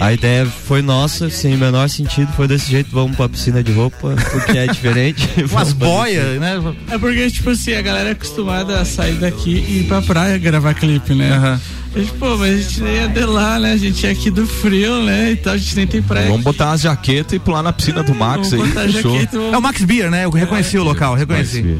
[0.00, 3.72] A ideia foi nossa, sem o menor sentido, foi desse jeito, vamos pra piscina de
[3.72, 5.26] roupa, porque é diferente.
[5.50, 6.60] Umas Vamos boias, né?
[6.90, 10.36] É porque, tipo assim, a galera é acostumada a sair daqui e ir pra praia
[10.38, 11.58] gravar clipe, né?
[11.94, 13.72] A gente, pô, mas a gente nem é de lá, né?
[13.72, 15.32] A gente é aqui do frio, né?
[15.32, 16.28] Então a gente nem tem praia.
[16.28, 18.58] Vamos botar umas jaquetas e pular na piscina do Max aí.
[18.58, 20.26] vamos jaqueta, É o Max Beer, né?
[20.26, 21.78] Eu reconheci o local, reconheci.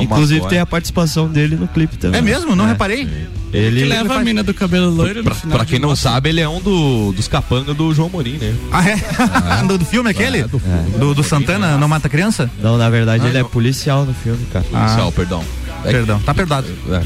[0.00, 2.20] Inclusive tem a participação dele no clipe também.
[2.20, 2.54] É mesmo?
[2.54, 3.08] Não reparei?
[3.52, 5.56] Ele Que leva a mina do cabelo loiro Pra, no final.
[5.58, 6.10] pra quem de não mostra.
[6.12, 8.54] sabe, ele é um do, dos capangas do João Morim, né?
[8.72, 8.96] Ah, é?
[9.68, 10.42] do, do filme aquele?
[10.44, 12.50] do, do Santana Não Mata Criança?
[12.62, 13.50] Não, na verdade Ah, ele é não.
[13.50, 14.64] policial no filme, cara.
[14.64, 15.44] Policial, perdão.
[15.84, 16.68] É que- Perdão, tá perdoado.
[16.90, 17.02] É.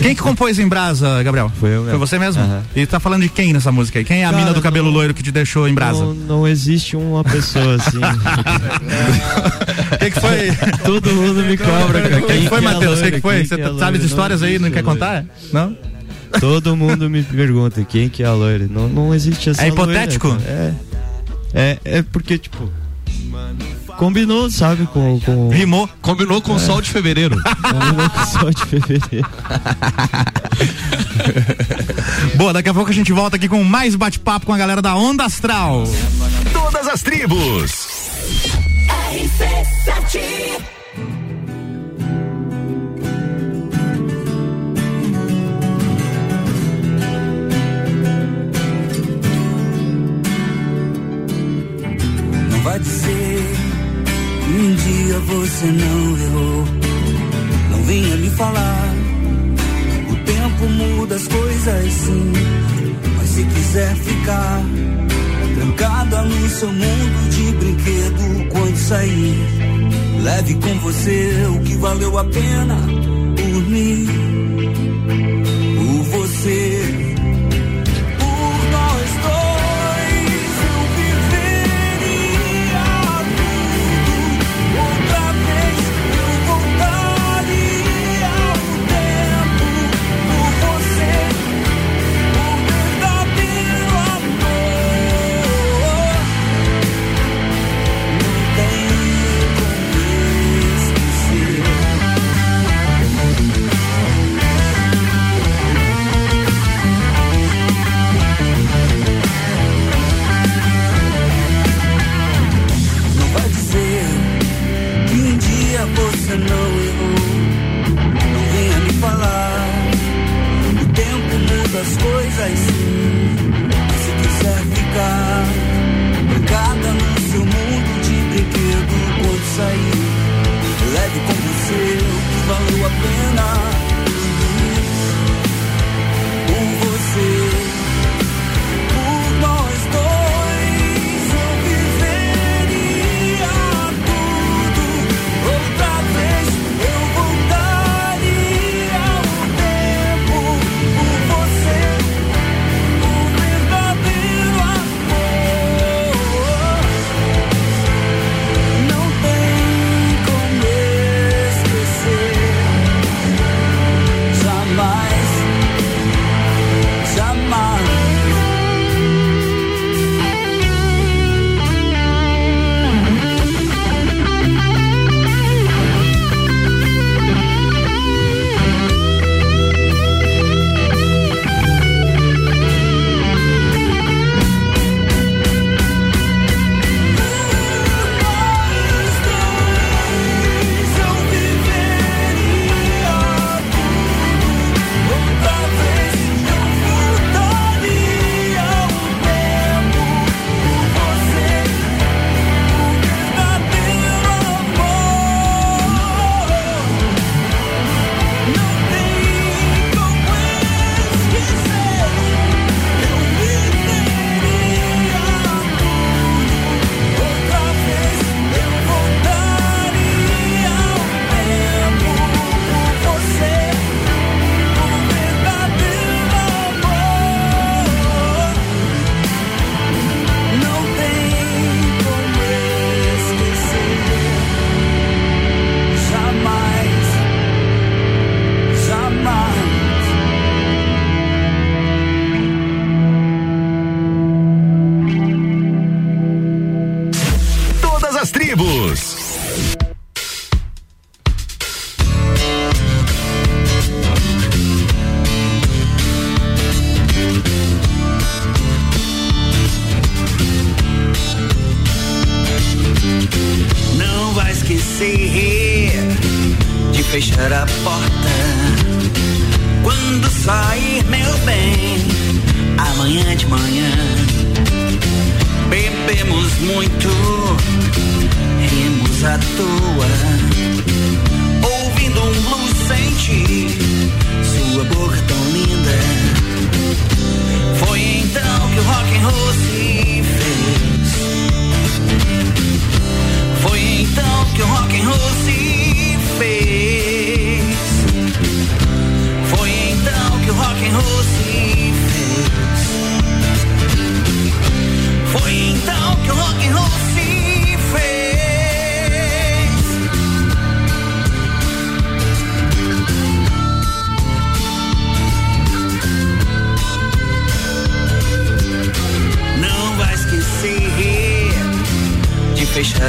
[0.00, 1.50] Quem que compôs em brasa, Gabriel?
[1.58, 1.98] Foi eu Foi mesmo.
[1.98, 2.40] você mesmo?
[2.42, 2.62] Aham.
[2.76, 4.04] E tá falando de quem nessa música aí?
[4.04, 5.98] Quem é a Cara, mina do cabelo loiro que te deixou em brasa?
[6.04, 7.98] Não, não existe uma pessoa assim.
[7.98, 8.00] O
[9.98, 10.52] que, que foi?
[10.84, 12.18] Todo mundo me cobra, cara.
[12.22, 13.00] O que, que foi, é Matheus?
[13.00, 13.36] O que, foi?
[13.38, 15.24] Quem Você é sabe as histórias Não aí, não quer contar?
[15.52, 15.76] Não?
[16.38, 18.66] Todo mundo me pergunta quem que é a loira.
[18.70, 20.28] Não, não existe essa É hipotético?
[20.28, 20.74] loira, é,
[21.52, 22.70] é, é porque, tipo,
[23.96, 25.20] combinou, sabe, com...
[25.20, 25.88] com Rimou.
[26.00, 27.36] Combinou com o sol de fevereiro.
[27.62, 29.28] combinou com o sol de fevereiro.
[32.36, 34.94] Boa, daqui a pouco a gente volta aqui com mais bate-papo com a galera da
[34.94, 35.84] Onda Astral.
[36.52, 37.88] Todas as tribos.
[41.26, 41.29] Não
[52.70, 53.42] vai dizer
[54.46, 56.64] um dia você não errou.
[57.70, 58.94] Não venha me falar.
[60.08, 62.32] O tempo muda as coisas sim.
[63.16, 64.62] Mas se quiser ficar
[65.56, 69.34] trancada no seu mundo de brinquedo quando sair,
[70.22, 72.76] leve com você o que valeu a pena
[73.36, 74.06] por mim.
[75.76, 76.89] Por você.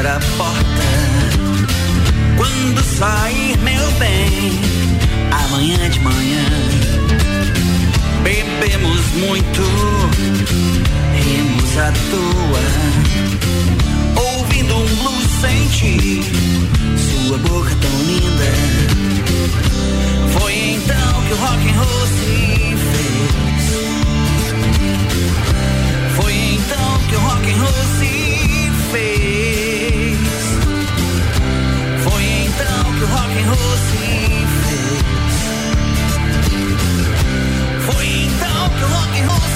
[0.01, 0.85] fechar a porta.
[2.37, 4.59] Quando sair, meu bem,
[5.31, 6.45] amanhã de manhã.
[8.23, 9.61] Bebemos muito,
[11.13, 12.65] rimos à toa.
[14.23, 16.21] Ouvindo um blues sem ti,
[16.97, 18.51] sua boca tão linda.
[20.39, 22.70] Foi então que o rock and roll se
[39.27, 39.50] home.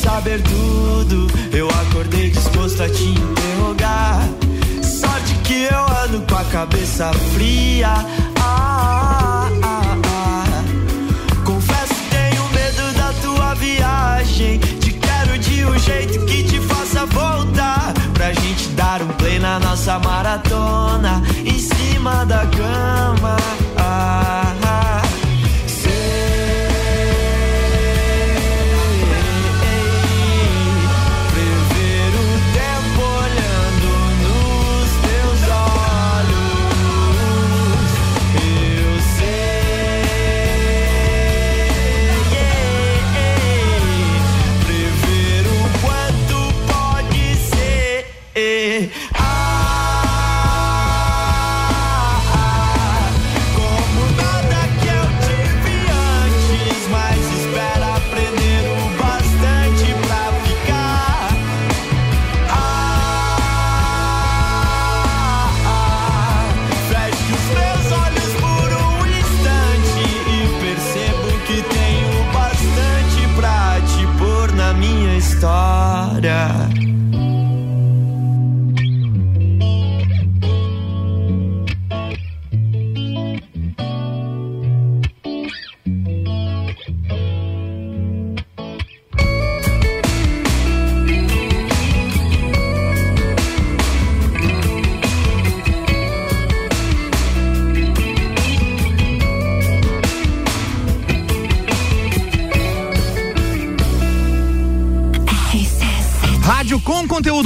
[0.00, 4.28] saber tudo, eu acordei disposto a te interrogar.
[4.82, 7.88] Sorte que eu ando com a cabeça fria.
[8.40, 11.44] Ah, ah, ah, ah.
[11.44, 14.58] Confesso tenho medo da tua viagem.
[14.58, 17.92] Te quero de um jeito que te faça voltar.
[18.14, 23.36] Pra gente dar um play na nossa maratona em cima da cama.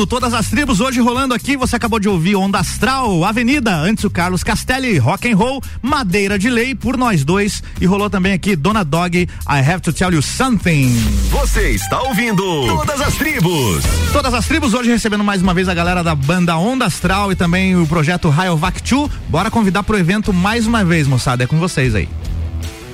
[0.06, 1.56] Todas as tribos hoje rolando aqui.
[1.56, 6.38] Você acabou de ouvir Onda Astral, Avenida, antes o Carlos Castelli, Rock and Roll, Madeira
[6.38, 10.12] de Lei por nós dois e rolou também aqui Dona Dog, I Have to Tell
[10.12, 10.90] You Something.
[11.30, 13.84] Você está ouvindo Todas as Tribos.
[14.12, 17.36] Todas as tribos hoje recebendo mais uma vez a galera da banda Onda Astral e
[17.36, 19.10] também o projeto Rayovac 2.
[19.28, 21.44] Bora convidar pro evento mais uma vez, moçada.
[21.44, 22.08] É com vocês aí.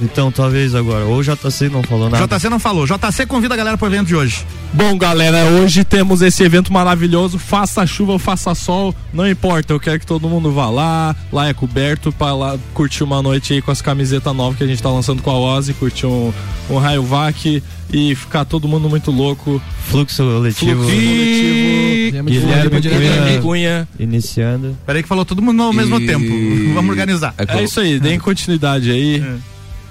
[0.01, 1.05] Então, talvez agora.
[1.05, 2.27] Ou o JC não falou nada.
[2.27, 2.87] JC não falou.
[2.87, 4.45] JC convida a galera pro evento de hoje.
[4.73, 7.39] Bom, galera, hoje temos esse evento maravilhoso.
[7.39, 9.73] Faça chuva ou faça sol, não importa.
[9.73, 11.15] Eu quero que todo mundo vá lá.
[11.33, 14.67] Lá é coberto para lá curtir uma noite aí com as camisetas novas que a
[14.67, 16.33] gente tá lançando com a Ozzy, curtir um,
[16.71, 17.63] um raio vac
[17.93, 19.61] e ficar todo mundo muito louco.
[19.89, 20.83] Fluxo coletivo.
[20.85, 22.25] Fluxo coletivo.
[22.31, 23.89] Guilherme Guilherme Cunha.
[23.99, 24.77] Iniciando.
[24.87, 26.25] Peraí que falou todo mundo ao mesmo E- tempo.
[26.75, 27.35] Vamos organizar.
[27.37, 29.23] É isso aí, deem continuidade aí.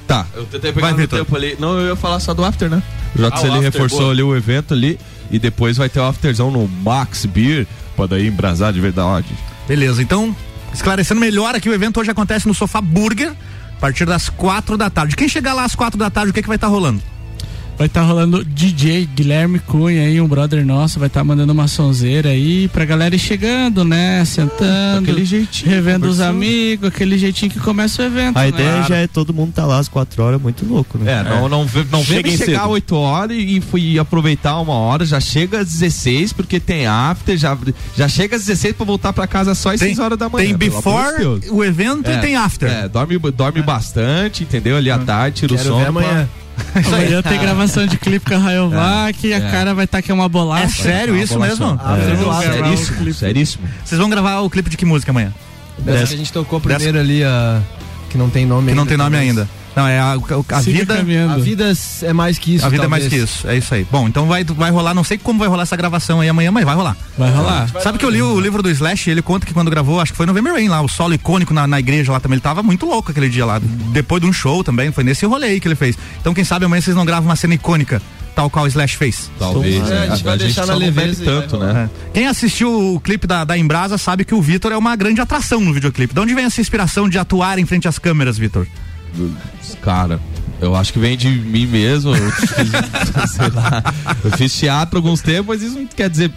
[0.09, 1.19] Tá, eu tentei pegar Vai, no Vitor.
[1.19, 1.55] tempo ali.
[1.59, 2.81] Não, eu ia falar só do after, né?
[3.15, 4.11] O Ah, JC o ele after, reforçou boa.
[4.11, 4.99] ali o evento ali
[5.29, 9.27] e depois vai ter o afterzão no Max Beer, pra daí embrasar de verdade.
[9.67, 10.35] Beleza, então,
[10.73, 13.31] esclarecendo melhor aqui, o evento hoje acontece no Sofá Burger,
[13.77, 15.15] a partir das quatro da tarde.
[15.15, 16.99] Quem chegar lá às quatro da tarde, o que, que vai estar rolando?
[17.79, 22.27] Vai estar rolando DJ Guilherme Cunha aí, um brother nosso, vai estar mandando uma sonzeira
[22.27, 24.21] aí pra galera ir chegando, né?
[24.25, 28.35] Sentando, aquele jeitinho, revendo os amigos, aquele jeitinho que começa o evento.
[28.35, 28.49] A né?
[28.49, 31.21] ideia já é todo mundo tá lá às quatro horas, muito louco, né?
[31.21, 32.69] É, não, não, vê- não vem Cheguem chegar cedo.
[32.71, 37.57] 8 horas e fui aproveitar uma hora, já chega às 16, porque tem after, já,
[37.95, 40.47] já chega às 16 pra voltar pra casa só às Tem- 6 horas da manhã.
[40.49, 42.69] Tem before o evento e É, tem after.
[42.69, 44.75] É, dorme, dorme bastante, entendeu?
[44.75, 45.79] Ali à tarde, tira o Quero som.
[45.79, 46.27] ver amanhã.
[46.85, 49.51] Amanhã tem gravação de clipe com a Rayovac e a é.
[49.51, 50.81] cara vai estar que é uma bolacha.
[50.81, 51.75] É sério Uma isso bolação.
[51.75, 51.87] mesmo?
[51.87, 52.15] Vocês é.
[52.15, 53.13] vão gravar o Seríssimo, clipe.
[53.13, 53.69] seríssimo.
[53.83, 55.33] Vocês vão gravar o clipe de que música amanhã?
[55.79, 57.61] Dessa que a gente tocou primeiro ali, a.
[58.09, 58.81] Que não tem nome Que ainda.
[58.81, 59.29] não tem nome talvez.
[59.37, 59.49] ainda.
[59.75, 60.95] Não, é a, a- a vida.
[60.97, 61.33] caminhando.
[61.35, 61.71] A vida
[62.01, 62.65] é mais que isso.
[62.65, 63.29] A vida é mais que talvez.
[63.29, 63.87] isso, é isso aí.
[63.89, 66.65] Bom, então vai, vai rolar, não sei como vai rolar essa gravação aí amanhã, mas
[66.65, 66.97] vai rolar.
[67.17, 67.69] Vai rolar.
[67.81, 70.17] Sabe que eu li o livro do Slash, ele conta que quando gravou, acho que
[70.17, 72.85] foi November Rain lá, o solo icônico na, na igreja lá também, ele tava muito
[72.85, 73.61] louco aquele dia lá.
[73.93, 75.95] Depois de um show também, foi nesse rolê aí que ele fez.
[76.19, 78.01] Então quem sabe amanhã vocês não gravam uma cena icônica,
[78.39, 79.29] tal qual o Slash fez.
[79.37, 79.89] Talvez.
[79.91, 81.73] É, a gente vai deixar só na leveza tanto, rolar.
[81.73, 81.89] né?
[82.07, 82.11] É.
[82.13, 85.59] Quem assistiu o clipe da, da Embrasa sabe que o Vitor é uma grande atração
[85.59, 86.13] no videoclipe.
[86.13, 88.65] De onde vem essa inspiração de atuar em frente às câmeras, Vitor?
[89.81, 90.21] Cara,
[90.61, 92.15] eu acho que vem de mim mesmo.
[92.15, 92.47] Eu fiz,
[93.35, 93.83] sei lá,
[94.23, 96.31] eu fiz teatro alguns tempos, mas isso não quer dizer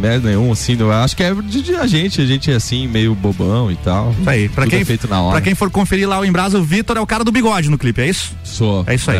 [0.00, 0.74] merda nenhum, assim.
[0.80, 3.76] Eu acho que é de, de a gente, a gente é assim, meio bobão e
[3.76, 4.14] tal.
[4.18, 4.48] Isso aí.
[4.48, 5.32] Pra Tudo quem, é feito na hora.
[5.32, 7.76] pra quem for conferir lá o Embrasa, o Vitor é o cara do bigode no
[7.76, 8.34] clipe, é isso?
[8.42, 8.84] Sou.
[8.86, 9.18] É isso aí.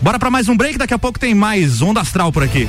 [0.00, 2.68] Bora pra mais um break, daqui a pouco tem mais Onda Astral por aqui.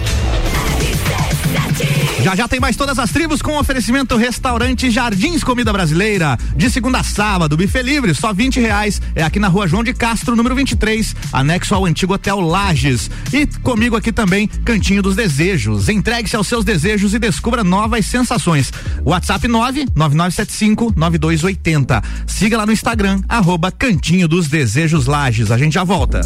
[2.23, 6.37] Já já tem mais todas as tribos com oferecimento restaurante Jardins Comida Brasileira.
[6.55, 9.01] De segunda a sábado, buffet livre, só 20 reais.
[9.15, 13.09] É aqui na rua João de Castro, número 23, anexo ao antigo Hotel Lages.
[13.31, 15.87] E comigo aqui também, Cantinho dos Desejos.
[15.87, 18.73] Entregue-se aos seus desejos e descubra novas sensações.
[19.05, 22.03] WhatsApp 99975 9280.
[22.27, 25.51] Siga lá no Instagram, arroba Cantinho dos Desejos Lages.
[25.51, 26.21] A gente já volta.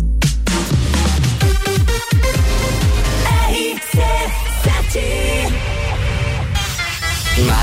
[7.35, 7.62] Imagens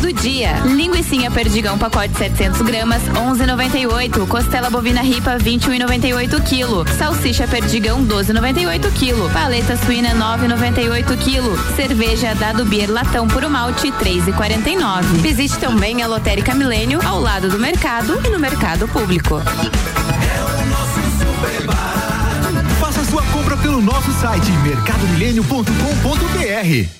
[0.00, 0.54] Do dia.
[0.64, 4.26] Linguicinha perdigão pacote 700 gramas 11,98.
[4.26, 6.84] Costela bovina ripa 21,98 quilo.
[6.98, 9.30] Salsicha perdigão 12,98 quilo.
[9.30, 11.56] Paleta suína 9,98 quilo.
[11.76, 15.02] Cerveja Dado Beer latão puro malte 3,49.
[15.20, 19.40] Visite também a Lotérica Milênio ao lado do mercado e no mercado público.
[22.80, 26.99] Faça sua compra pelo nosso site mercadomilênio.com.br.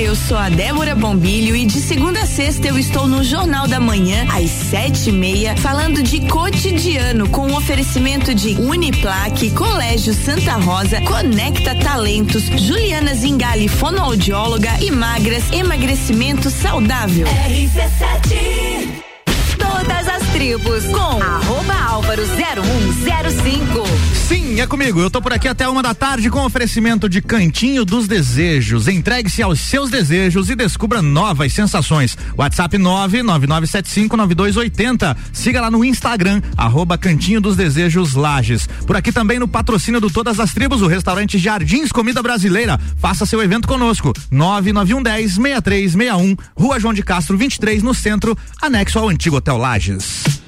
[0.00, 3.68] Olá, eu sou a Débora Bombilho e de segunda a sexta eu estou no Jornal
[3.68, 10.14] da Manhã, às sete e meia, falando de cotidiano com o oferecimento de Uniplaque, Colégio
[10.14, 17.26] Santa Rosa, Conecta Talentos, Juliana Zingali, fonoaudióloga e magras, emagrecimento saudável.
[17.26, 19.10] RC7
[19.58, 24.09] Todas as tribos com arroba álvaro 0105.
[24.30, 25.00] Sim, é comigo.
[25.00, 28.86] Eu tô por aqui até uma da tarde com oferecimento de Cantinho dos Desejos.
[28.86, 32.16] Entregue-se aos seus desejos e descubra novas sensações.
[32.38, 35.16] WhatsApp 999759280.
[35.32, 38.68] Siga lá no Instagram, arroba Cantinho dos Desejos Lages.
[38.86, 42.78] Por aqui também no patrocínio do Todas as Tribos, o restaurante Jardins Comida Brasileira.
[42.98, 44.12] Faça seu evento conosco.
[44.30, 50.39] 99110 6361, Rua João de Castro 23, no centro, anexo ao antigo Hotel Lages.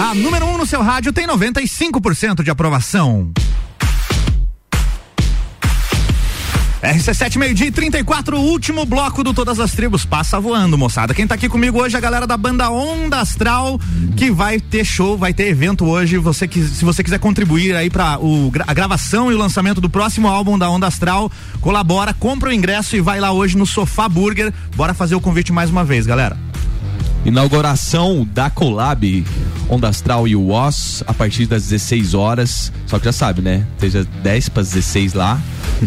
[0.00, 3.30] A número 1 um no seu rádio tem 95% de aprovação.
[6.82, 10.06] RC7 meio-dia e 34, último bloco do Todas as Tribos.
[10.06, 11.12] Passa voando, moçada.
[11.12, 13.78] Quem tá aqui comigo hoje é a galera da banda Onda Astral,
[14.16, 16.16] que vai ter show, vai ter evento hoje.
[16.16, 18.18] Você que, se você quiser contribuir aí para
[18.66, 22.96] a gravação e o lançamento do próximo álbum da Onda Astral, colabora, compra o ingresso
[22.96, 24.50] e vai lá hoje no Sofá Burger.
[24.74, 26.49] Bora fazer o convite mais uma vez, galera.
[27.24, 29.26] Inauguração da Collab
[29.68, 32.72] Onda Astral e o Woz a partir das 16 horas.
[32.86, 33.64] Só que já sabe, né?
[33.74, 35.40] Esteja 10 para 16 lá,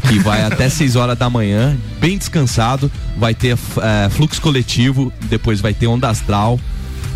[0.07, 2.89] que vai até 6 horas da manhã, bem descansado.
[3.17, 6.59] Vai ter eh, fluxo coletivo, depois vai ter Onda Astral.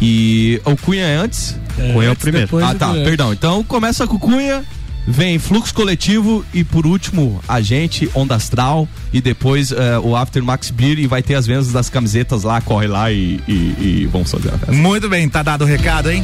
[0.01, 1.55] E o Cunha é antes?
[1.77, 2.65] É, Cunha é o primeiro.
[2.65, 3.31] Ah, tá, perdão.
[3.31, 4.63] Então começa com o Cunha,
[5.07, 10.43] vem fluxo coletivo e por último a gente, Onda Astral e depois eh, o After
[10.43, 14.09] Max Beer e vai ter as vendas das camisetas lá, corre lá e, e, e
[14.11, 14.73] vamos fazer a festa.
[14.73, 16.21] Muito bem, tá dado o recado, hein?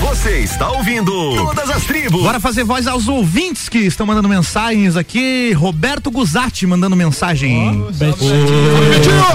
[0.00, 2.22] Você está ouvindo Todas as Tribos.
[2.22, 5.52] Bora fazer voz aos ouvintes que estão mandando mensagens aqui.
[5.52, 7.84] Roberto Guzatti mandando mensagem.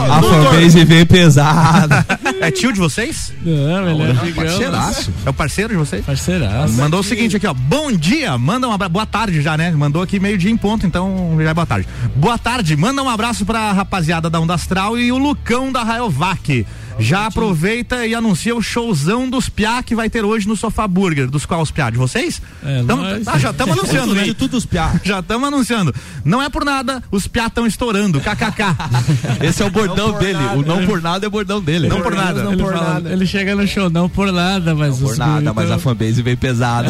[0.10, 2.06] A fanbase veio pesada.
[2.41, 3.34] É tio de vocês?
[3.44, 4.45] Não, ele é Não, amigão.
[4.45, 5.11] parceiraço.
[5.26, 6.06] É o parceiro de vocês?
[6.06, 6.73] Parceiraço.
[6.73, 7.53] Mandou o seguinte aqui, ó.
[7.53, 8.94] Bom dia, manda um abraço.
[8.94, 9.72] Boa tarde já, né?
[9.72, 11.86] Mandou aqui meio-dia em ponto, então já é boa tarde.
[12.15, 16.65] Boa tarde, manda um abraço pra rapaziada da Onda Astral e o Lucão da Rayovac.
[16.99, 21.27] Já aproveita e anuncia o showzão dos Piá que vai ter hoje no Sofá Burger.
[21.30, 21.89] Dos quais Piá?
[21.89, 22.41] De vocês?
[22.63, 23.27] É, Tamo- nós.
[23.27, 24.34] ah, já estamos anunciando, né?
[24.38, 24.93] Tudo os Piá.
[25.03, 25.93] Já estamos anunciando.
[26.26, 28.19] Não é por nada, os Piá estão estourando.
[28.19, 28.76] KKK.
[29.45, 30.34] Esse é o bordão por dele.
[30.34, 30.57] nada.
[30.57, 31.88] O não por nada é o bordão dele.
[31.88, 32.41] Não por nada.
[32.51, 35.77] ele, fala- ele chega no show, não por nada, mas Por os nada, mas a
[35.80, 36.89] fanbase veio pesada.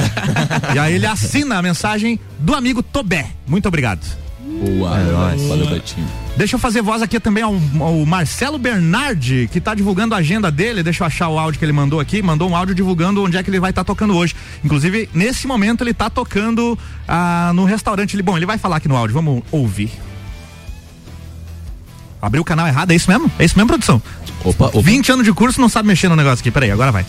[0.75, 3.27] E aí ele assina a mensagem do amigo Tobé.
[3.47, 4.01] Muito obrigado.
[4.59, 4.89] Boa.
[5.47, 6.07] Valeu, Betinho.
[6.35, 10.51] Deixa eu fazer voz aqui também ao, ao Marcelo Bernardi, que tá divulgando a agenda
[10.51, 10.83] dele.
[10.83, 12.21] Deixa eu achar o áudio que ele mandou aqui.
[12.21, 14.35] Mandou um áudio divulgando onde é que ele vai estar tocando hoje.
[14.63, 16.77] Inclusive, nesse momento, ele tá tocando
[17.07, 18.15] ah, no restaurante.
[18.15, 19.13] Ele, bom, ele vai falar aqui no áudio.
[19.13, 19.91] Vamos ouvir.
[22.21, 23.31] Abriu o canal errado, é isso mesmo?
[23.39, 24.01] É isso mesmo, produção?
[24.43, 24.81] Opa, opa.
[24.81, 26.51] 20 anos de curso não sabe mexer no negócio aqui.
[26.51, 27.05] Peraí, agora vai.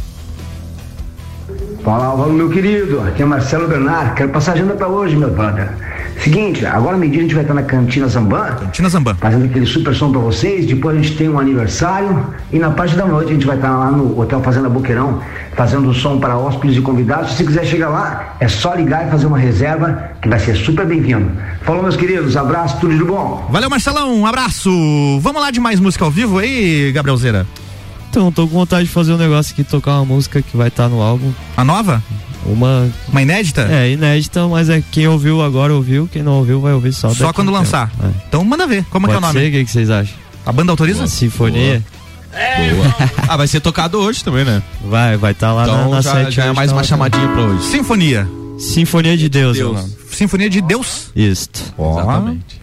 [1.85, 3.01] Fala, Álvaro, meu querido.
[3.01, 4.15] Aqui é Marcelo Bernard.
[4.15, 6.00] Quero passar a agenda pra hoje, meu brother.
[6.23, 8.55] Seguinte, agora meio-dia a gente vai estar na Cantina Zamban.
[8.57, 9.15] Cantina Zamban.
[9.15, 10.67] Fazendo aquele super som pra vocês.
[10.67, 12.27] Depois a gente tem um aniversário.
[12.53, 15.23] E na parte da noite a gente vai estar lá no Hotel Fazenda Boqueirão,
[15.57, 17.31] fazendo som para hóspedes e convidados.
[17.31, 20.55] Se você quiser chegar lá, é só ligar e fazer uma reserva, que vai ser
[20.57, 21.31] super bem-vindo.
[21.63, 22.37] Falou, meus queridos.
[22.37, 23.49] Abraço, tudo de bom.
[23.51, 24.15] Valeu, Marcelão.
[24.15, 24.71] Um abraço.
[25.21, 27.47] Vamos lá de mais música ao vivo aí, Gabrielzeira?
[28.11, 30.89] Então, tô com vontade de fazer um negócio aqui, tocar uma música que vai estar
[30.89, 31.33] no álbum.
[31.57, 32.03] A nova?
[32.47, 32.89] Uma.
[33.09, 33.63] Uma inédita?
[33.71, 37.25] É, inédita, mas é quem ouviu agora ouviu, quem não ouviu vai ouvir só Só
[37.27, 37.91] daqui quando lançar.
[38.03, 38.09] É.
[38.29, 38.85] Então manda ver.
[38.91, 39.45] Como é que é o Pode nome?
[39.45, 40.15] ser, o que, que vocês acham?
[40.47, 41.01] A banda autoriza?
[41.01, 41.83] Uma sinfonia.
[42.33, 42.95] Boa.
[43.29, 44.63] Ah, vai ser tocado hoje também, né?
[44.89, 46.87] Vai, vai estar lá Então na, na já- sete já é mais tá uma lá
[46.87, 47.65] chamadinha pra hoje.
[47.71, 48.29] Sinfonia.
[48.59, 49.91] Sinfonia de Deus, é o nome.
[50.13, 51.11] Sinfonia de Deus?
[51.17, 51.61] Isto.
[51.79, 52.61] Exatamente.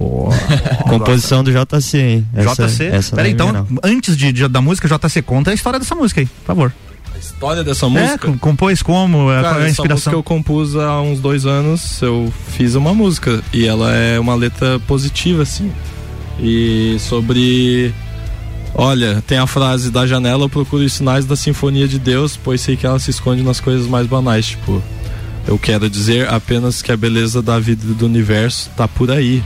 [0.87, 2.27] Composição do JC, hein?
[2.35, 2.85] Essa- JC.
[2.85, 5.95] essa Peraí, é então, minha, antes de, de- da música, JC, conta a história dessa
[5.95, 6.73] música aí, por favor.
[7.17, 8.27] A história dessa É, música.
[8.27, 9.31] com- compôs como?
[9.31, 9.95] é, Cara, qual é a essa inspiração?
[9.95, 14.35] música eu compus há uns dois anos, eu fiz uma música e ela é uma
[14.35, 15.71] letra positiva, assim.
[16.39, 17.91] E sobre.
[18.75, 22.61] Olha, tem a frase da janela, eu procuro os sinais da sinfonia de Deus, pois
[22.61, 24.45] sei que ela se esconde nas coisas mais banais.
[24.47, 24.83] Tipo,
[25.47, 29.41] eu quero dizer apenas que a beleza da vida e do universo tá por aí.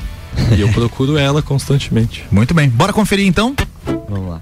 [0.57, 2.26] E eu procuro ela constantemente.
[2.31, 3.56] Muito bem, bora conferir então?
[4.10, 4.41] Vamos lá.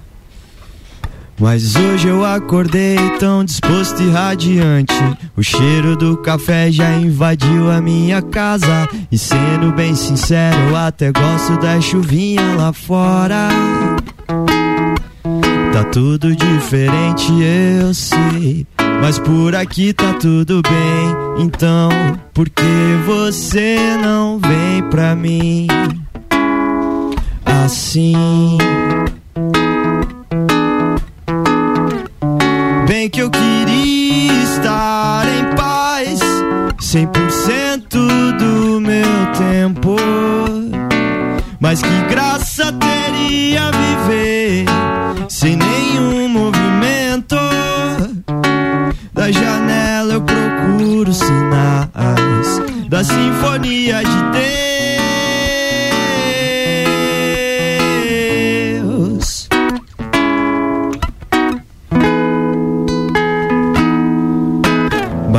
[1.40, 4.94] Mas hoje eu acordei tão disposto e radiante.
[5.34, 8.86] O cheiro do café já invadiu a minha casa.
[9.10, 13.48] E sendo bem sincero, eu até gosto da chuvinha lá fora.
[15.72, 17.32] Tá tudo diferente,
[17.80, 18.66] eu sei.
[19.00, 21.44] Mas por aqui tá tudo bem.
[21.46, 21.88] Então,
[22.34, 22.62] por que
[23.06, 25.66] você não vem pra mim?
[27.64, 28.58] Assim.
[33.00, 36.20] Bem que eu queria estar em paz.
[36.78, 37.88] 100%
[38.36, 39.96] do meu tempo.
[41.58, 44.66] Mas que graça teria viver
[45.30, 47.36] Sem nenhum movimento?
[49.14, 54.69] Da janela eu procuro sinais Da sinfonia de Deus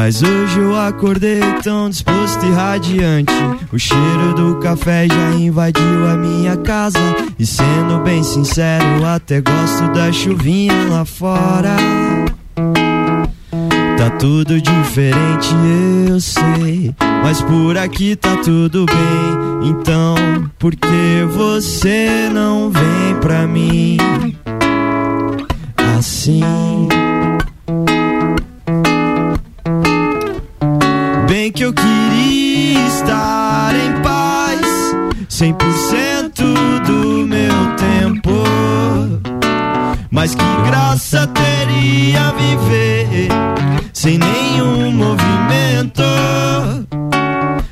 [0.04, 3.32] Mas hoje eu acordei tão disposto e radiante.
[3.72, 6.98] O cheiro do café já invadiu a minha casa.
[7.38, 11.76] E sendo bem sincero, até gosto da chuvinha lá fora.
[13.96, 15.54] Tá tudo diferente,
[16.10, 16.96] eu sei.
[17.24, 19.70] Mas por aqui tá tudo bem.
[19.70, 20.16] Então,
[20.58, 23.98] por que você não vem pra mim?
[25.96, 26.42] Assim.
[31.50, 34.62] Que eu queria estar em paz.
[35.28, 38.32] 100% do meu tempo.
[40.12, 43.30] Mas que graça teria viver
[43.92, 46.04] Sem nenhum movimento?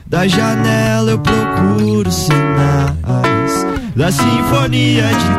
[0.07, 3.65] Da janela eu procuro sinais.
[3.95, 5.29] Da sinfonia de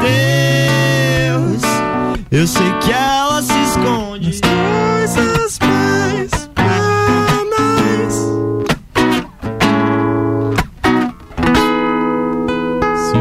[1.49, 1.63] Deus.
[2.31, 4.27] Eu sei que ela se esconde.
[4.29, 6.00] Nas coisas mais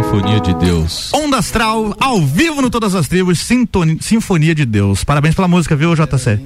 [0.09, 1.11] Sinfonia de Deus.
[1.13, 5.03] Onda Astral, ao vivo no Todas as Tribos, Sintoni- Sinfonia de Deus.
[5.03, 6.39] Parabéns pela música, viu, JC?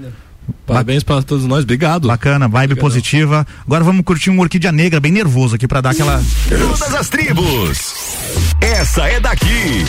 [0.68, 2.10] Parabéns para todos nós, obrigado.
[2.10, 3.48] Bacana, vibe positiva.
[3.66, 6.22] Agora vamos curtir um Orquídea Negra bem nervoso aqui pra dar aquela.
[6.50, 7.94] Todas as tribos.
[8.60, 9.86] Essa é daqui.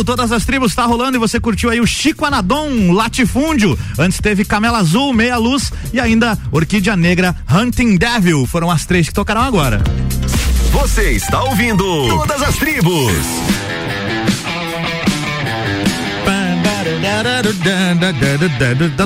[0.00, 0.04] Conteúdo.
[0.04, 3.78] Todas as tribos tá rolando e você curtiu aí o Chico Anadon, Latifúndio.
[3.98, 8.46] Antes teve Camela Azul, Meia Luz e ainda Orquídea Negra, Hunting Devil.
[8.46, 9.82] Foram as três que tocaram agora.
[10.72, 13.12] Você está ouvindo Todas as Tribos.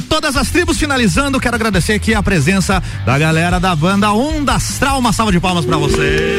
[0.09, 4.99] Todas as tribos finalizando, quero agradecer aqui a presença da galera da banda Onda Astral.
[4.99, 6.39] Uma salva de palmas pra você.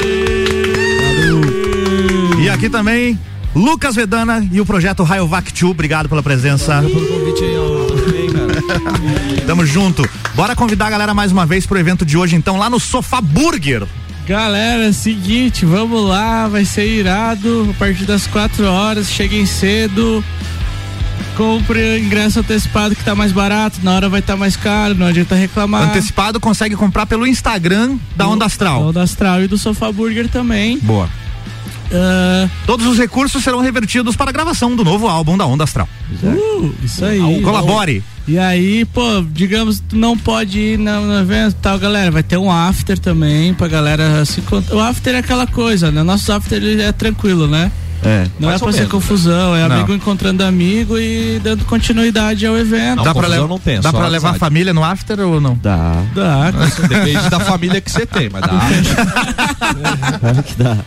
[2.39, 3.19] E aqui também,
[3.55, 5.71] Lucas Vedana e o projeto Rayovac 2.
[5.71, 6.83] Obrigado pela presença.
[9.47, 10.07] Tamo junto.
[10.35, 13.21] Bora convidar a galera mais uma vez pro evento de hoje, então, lá no Sofá
[13.21, 13.87] Burger.
[14.27, 20.23] Galera, é seguinte, vamos lá, vai ser irado a partir das 4 horas, cheguem cedo.
[21.37, 24.95] Compre o ingresso antecipado que tá mais barato, na hora vai estar tá mais caro,
[24.95, 25.83] não adianta reclamar.
[25.83, 28.81] Antecipado consegue comprar pelo Instagram da Onda Astral.
[28.81, 30.77] Da Onda Astral e do Sofá Burger também.
[30.79, 31.07] Boa.
[31.95, 35.87] Uh, Todos os recursos serão revertidos para a gravação do novo álbum da Onda Astral.
[36.21, 37.41] Uh, isso aí.
[37.41, 38.03] Colabore.
[38.27, 42.09] E aí, pô, digamos, tu não pode ir no, no evento tal, galera.
[42.11, 44.75] Vai ter um after também pra galera se encontrar.
[44.75, 46.01] O after é aquela coisa, né?
[46.03, 47.71] Nosso after ele é tranquilo, né?
[48.03, 48.27] É.
[48.39, 49.77] Não é pra ser confusão, é Não.
[49.77, 53.03] amigo encontrando amigo e dando continuidade ao evento.
[53.03, 55.57] dá pra, le- tem, dá pra levar a família no after ou não?
[55.61, 56.03] Dá.
[56.13, 56.51] Dá.
[56.87, 58.49] Depende da família que você tem, mas dá.
[60.19, 60.77] Claro que dá.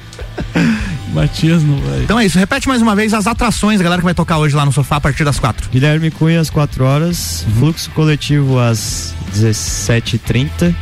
[1.13, 2.03] Matias não vai.
[2.03, 4.65] Então é isso, repete mais uma vez as atrações, galera, que vai tocar hoje lá
[4.65, 5.69] no sofá a partir das quatro.
[5.71, 10.75] Guilherme Cunha às 4 horas, Fluxo Coletivo às 17h30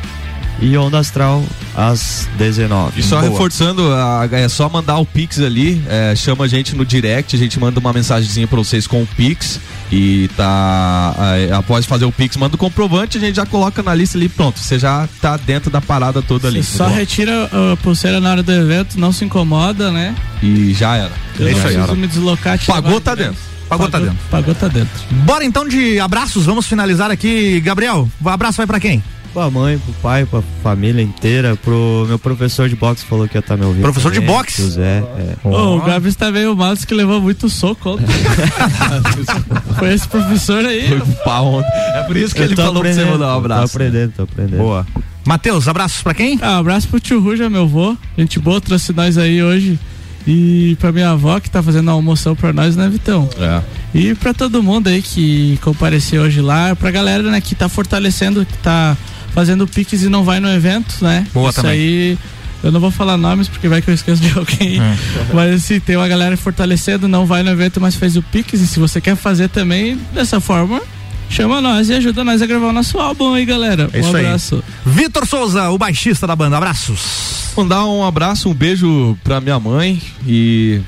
[0.60, 1.44] e Onda Astral
[1.76, 3.30] às 19 E só Boa.
[3.30, 7.38] reforçando, a- é só mandar o Pix ali, é, chama a gente no direct, a
[7.38, 9.60] gente manda uma mensagenzinha pra vocês com o Pix
[9.92, 11.14] e tá.
[11.36, 14.28] é, após fazer o Pix, manda o comprovante, a gente já coloca na lista ali,
[14.28, 14.58] pronto.
[14.58, 16.62] Você já tá dentro da parada toda ali.
[16.62, 20.14] Você só retira a pulseira na hora do evento, não se incomoda, né?
[20.42, 21.12] E já era.
[21.38, 21.96] Eu É isso aí.
[21.96, 22.58] me deslocar.
[22.58, 23.38] te Pagou, levar tá de dentro.
[23.68, 24.16] Pagou, tá dentro.
[24.30, 24.90] Pagou, tá dentro.
[25.24, 27.60] Bora então de abraços, vamos finalizar aqui.
[27.60, 29.02] Gabriel, o abraço vai pra quem?
[29.36, 33.40] Pra mãe, pro pai, pra família inteira, pro meu professor de boxe falou que ia
[33.40, 33.82] estar me ouvindo.
[33.82, 34.62] Professor de também, boxe?
[34.62, 35.36] José, é.
[35.46, 37.98] Ô, o Gabs tá meio mal, disse que levou muito soco.
[39.78, 40.88] Foi esse professor aí.
[40.88, 41.68] Foi um pau ontem.
[41.96, 43.60] É por isso que Eu ele falou pra você aprendendo, mandar um abraço.
[43.60, 44.56] Tô aprendendo, tô aprendendo.
[44.56, 44.86] Boa.
[45.26, 46.38] Matheus, abraços pra quem?
[46.40, 47.94] Ah, abraço pro tio Ruja, meu avô.
[48.16, 49.78] Gente boa, trouxe nós aí hoje.
[50.26, 53.28] E pra minha avó que tá fazendo a almoção pra nós, né, Vitão?
[53.38, 53.60] É.
[53.94, 58.46] E pra todo mundo aí que compareceu hoje lá, pra galera, né, que tá fortalecendo,
[58.46, 58.96] que tá
[59.36, 61.26] fazendo piques e não vai no evento, né?
[61.34, 61.72] Boa Isso também.
[61.72, 62.18] aí,
[62.62, 64.80] eu não vou falar nomes porque vai que eu esqueço de alguém.
[64.80, 64.96] É.
[65.34, 68.62] Mas assim, tem uma galera fortalecendo, não vai no evento, mas fez o piques.
[68.62, 70.80] E se você quer fazer também dessa forma,
[71.28, 73.90] chama nós e ajuda nós a gravar o nosso álbum aí, galera.
[73.92, 74.64] É um abraço.
[74.86, 77.52] Vitor Souza, o baixista da banda, abraços.
[77.54, 80.80] Mandar um abraço, um beijo pra minha mãe e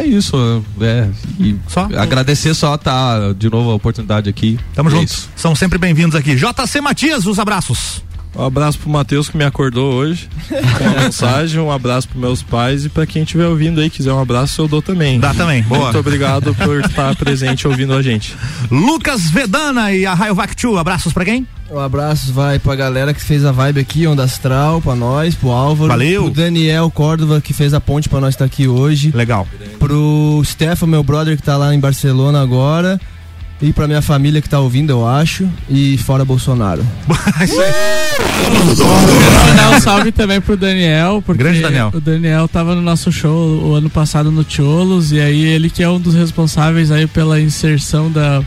[0.00, 0.64] é isso.
[0.80, 1.08] É,
[1.38, 1.88] e Só?
[1.96, 4.58] agradecer só tá de novo a oportunidade aqui.
[4.74, 5.28] Tamo É juntos.
[5.36, 6.34] São sempre bem-vindos aqui.
[6.36, 8.02] JC Matias, os abraços.
[8.34, 12.42] Um abraço pro Matheus que me acordou hoje com a mensagem, um abraço pros meus
[12.42, 15.20] pais e pra quem estiver ouvindo aí, quiser um abraço, eu dou também.
[15.20, 15.84] Dá também, boa.
[15.84, 18.34] Muito obrigado por estar presente ouvindo a gente.
[18.70, 21.46] Lucas Vedana e a Rayovac 2, abraços pra quem?
[21.70, 25.50] Um abraço vai pra galera que fez a vibe aqui, Onda Astral, pra nós, pro
[25.50, 25.88] Álvaro.
[25.88, 26.24] Valeu.
[26.24, 29.10] Pro Daniel Córdova que fez a ponte pra nós estar aqui hoje.
[29.14, 29.48] Legal.
[29.78, 33.00] Pro Stefan, meu brother que tá lá em Barcelona agora.
[33.62, 35.48] E pra minha família que tá ouvindo, eu acho.
[35.70, 36.84] E fora Bolsonaro.
[37.42, 37.72] Isso aí.
[38.76, 41.90] Quero mandar um salve também pro Daniel, porque Grande Daniel.
[41.94, 45.82] o Daniel tava no nosso show o ano passado no Tiolos, e aí ele que
[45.82, 48.42] é um dos responsáveis aí pela inserção da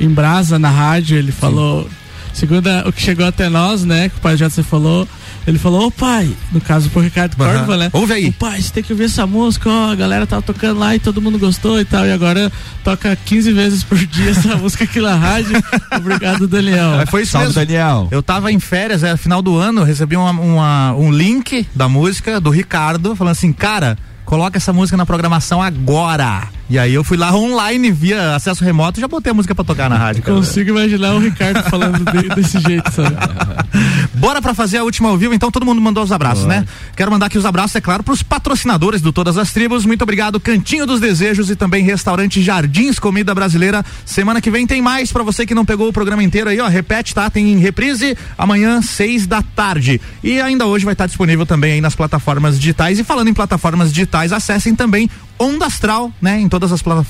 [0.00, 1.88] Embrasa na rádio, ele falou,
[2.34, 5.08] segundo a- o que chegou até nós, né, que o pai JC falou,
[5.46, 7.36] ele falou, ô pai, no caso pro Ricardo.
[7.36, 7.90] Córdova, né?
[7.92, 8.28] Ouve aí.
[8.28, 10.98] Ô pai, você tem que ouvir essa música, ó, a galera tava tocando lá e
[10.98, 12.50] todo mundo gostou e tal, e agora
[12.84, 15.62] toca 15 vezes por dia essa música aqui na rádio.
[15.96, 17.00] Obrigado, Daniel.
[17.00, 17.60] É, Foi isso Salve, mesmo.
[17.60, 18.08] Daniel.
[18.10, 21.88] Eu tava em férias, era final do ano, eu recebi uma- uma- um link da
[21.88, 26.44] música do Ricardo, falando assim, cara, coloca essa música na programação agora.
[26.72, 29.62] E aí eu fui lá online via acesso remoto e já botei a música pra
[29.62, 30.22] tocar na rádio.
[30.22, 30.34] cara.
[30.38, 33.14] Consigo imaginar o Ricardo falando de- desse jeito, sabe?
[34.16, 36.64] Bora pra fazer a última ao vivo, então todo mundo mandou os abraços, né?
[36.96, 39.84] Quero mandar aqui os abraços, é claro, pros patrocinadores do Todas as Tribos.
[39.84, 43.84] Muito obrigado, Cantinho dos Desejos e também Restaurante Jardins Comida Brasileira.
[44.06, 46.68] Semana que vem tem mais pra você que não pegou o programa inteiro aí, ó.
[46.68, 47.28] Repete, tá?
[47.28, 50.00] Tem em reprise amanhã, seis da tarde.
[50.24, 52.98] E ainda hoje vai estar disponível também aí nas plataformas digitais.
[52.98, 55.10] E falando em plataformas digitais, acessem também
[55.42, 56.38] Onda Astral, né?
[56.40, 57.06] Em todas as, plata-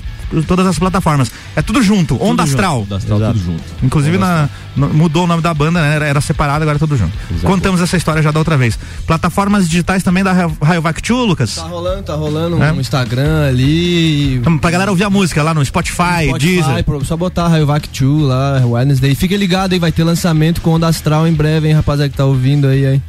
[0.47, 1.31] todas as plataformas.
[1.55, 2.83] É tudo junto, Onda Astral.
[2.83, 3.63] Onda Astral, tudo junto.
[3.83, 5.95] Inclusive na, no- mudou o nome da banda, né?
[5.97, 7.13] Era, era separado, agora é tudo junto.
[7.43, 8.79] Contamos essa história já da outra vez.
[9.07, 10.33] Plataformas digitais também da
[10.63, 11.57] Rayovac Tchu, Lucas?
[11.57, 12.73] Tá rolando, tá rolando É.
[12.73, 14.37] no Instagram ali.
[14.37, 16.85] Então, pra galera ouvir a música lá no Spotify, Spotify, Deezer.
[16.85, 19.15] pro- só botar Rayovac 2 lá, Wednesday.
[19.15, 22.25] Fica ligado aí, vai ter lançamento com Onda Astral em breve, hein, rapaziada que tá
[22.25, 23.03] ouvindo aí, aí.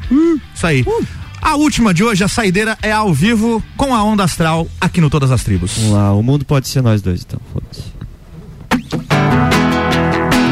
[0.53, 0.85] Isso aí.
[1.43, 5.09] A última de hoje, a saideira é ao vivo com a Onda Astral aqui no
[5.09, 5.73] Todas as Tribos.
[5.77, 7.39] Vamos lá, o mundo pode ser nós dois, então.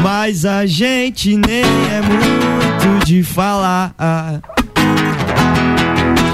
[0.02, 3.94] Mas a gente nem é muito de falar.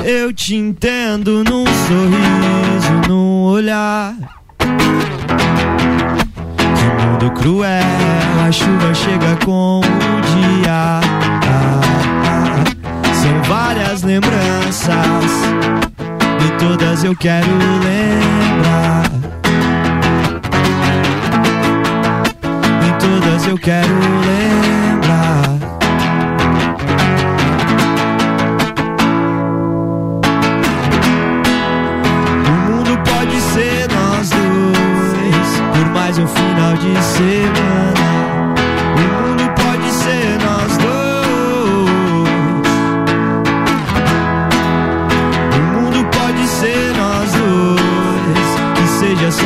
[0.05, 4.14] Eu te entendo num sorriso, num olhar.
[6.59, 7.85] Que mundo cruel,
[8.44, 11.38] a chuva chega com o dia.
[13.28, 14.96] São várias lembranças,
[16.46, 17.46] e todas eu quero
[17.84, 19.05] lembrar.
[22.86, 23.92] Em todas eu quero
[24.26, 25.59] lembrar.
[32.46, 38.07] O mundo pode ser nós dois por mais um final de semana.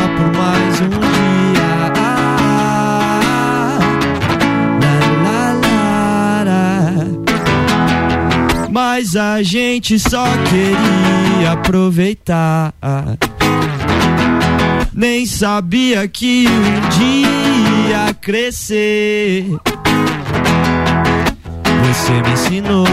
[0.09, 1.93] Por mais um dia.
[4.81, 7.07] La, la, la.
[8.71, 12.73] Mas a gente só queria aproveitar.
[14.95, 19.47] Nem sabia que um dia crescer.
[21.93, 22.87] Você me ensinou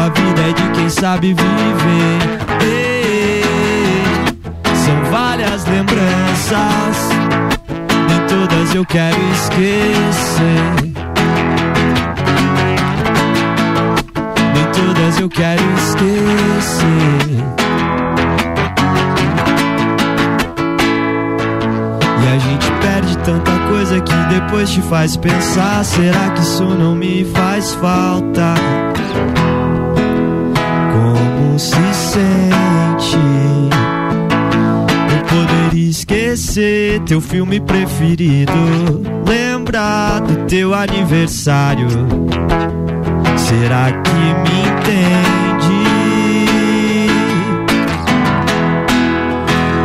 [0.00, 2.18] a vida é de quem sabe viver.
[2.64, 3.01] Ei,
[4.84, 7.08] São várias lembranças,
[8.08, 10.92] nem todas eu quero esquecer.
[14.52, 16.82] Nem todas eu quero esquecer.
[22.20, 26.96] E a gente perde tanta coisa que depois te faz pensar: será que isso não
[26.96, 28.54] me faz falta?
[30.92, 32.51] Como se sente?
[35.92, 38.52] Esquecer teu filme preferido,
[39.26, 41.86] lembrar do teu aniversário.
[43.36, 45.82] Será que me entende?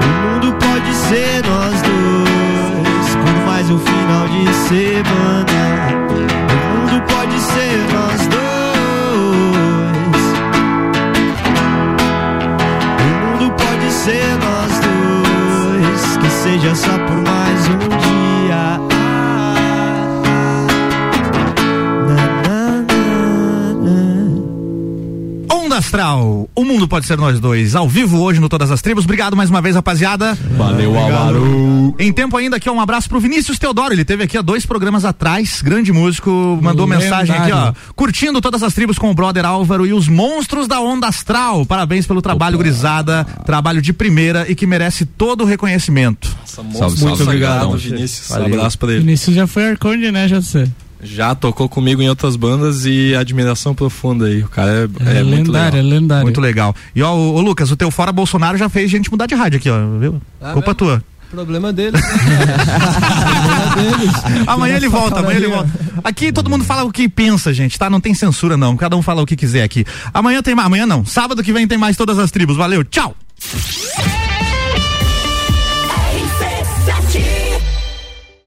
[0.02, 5.58] O mundo pode ser nós dois por mais um final de semana.
[6.54, 7.87] O mundo pode ser
[16.48, 17.97] seja só por mais um
[25.78, 29.04] Astral, o mundo pode ser nós dois, ao vivo hoje no Todas as Tribos.
[29.04, 30.38] Obrigado mais uma vez, rapaziada.
[30.58, 31.96] Valeu, Álvaro.
[32.00, 33.94] Em tempo ainda aqui, ó, um abraço pro Vinícius Teodoro.
[33.94, 36.32] Ele teve aqui há dois programas atrás, grande músico,
[36.62, 37.04] mandou Lendário.
[37.04, 37.74] mensagem aqui, ó.
[37.96, 41.66] Curtindo Todas as Tribos com o brother Álvaro e os monstros da Onda Astral.
[41.66, 43.24] Parabéns pelo trabalho, gurizada.
[43.46, 46.36] Trabalho de primeira e que merece todo o reconhecimento.
[46.46, 48.30] Salve, Muito obrigado, Vinícius.
[48.30, 48.48] Valeu.
[48.48, 49.02] Abraço pra ele.
[49.02, 50.68] Vinícius já foi Arconde, né, JC?
[51.02, 54.42] Já tocou comigo em outras bandas e admiração profunda aí.
[54.44, 54.84] O cara é,
[55.20, 55.66] é muito legal.
[55.66, 56.24] lendário, é lendário.
[56.24, 56.76] Muito legal.
[56.96, 59.58] E ó, ô, ô, Lucas, o teu fora Bolsonaro já fez gente mudar de rádio
[59.58, 60.20] aqui, ó, viu?
[60.42, 60.76] Ah, Culpa mesmo?
[60.76, 61.04] tua.
[61.30, 62.02] Problema deles.
[64.48, 65.70] Amanhã ele volta, amanhã ele volta.
[66.02, 67.90] Aqui todo mundo fala o que pensa, gente, tá?
[67.90, 69.86] Não tem censura não, cada um fala o que quiser aqui.
[70.14, 72.56] Amanhã tem mais, amanhã não, sábado que vem tem mais todas as tribos.
[72.56, 73.14] Valeu, tchau!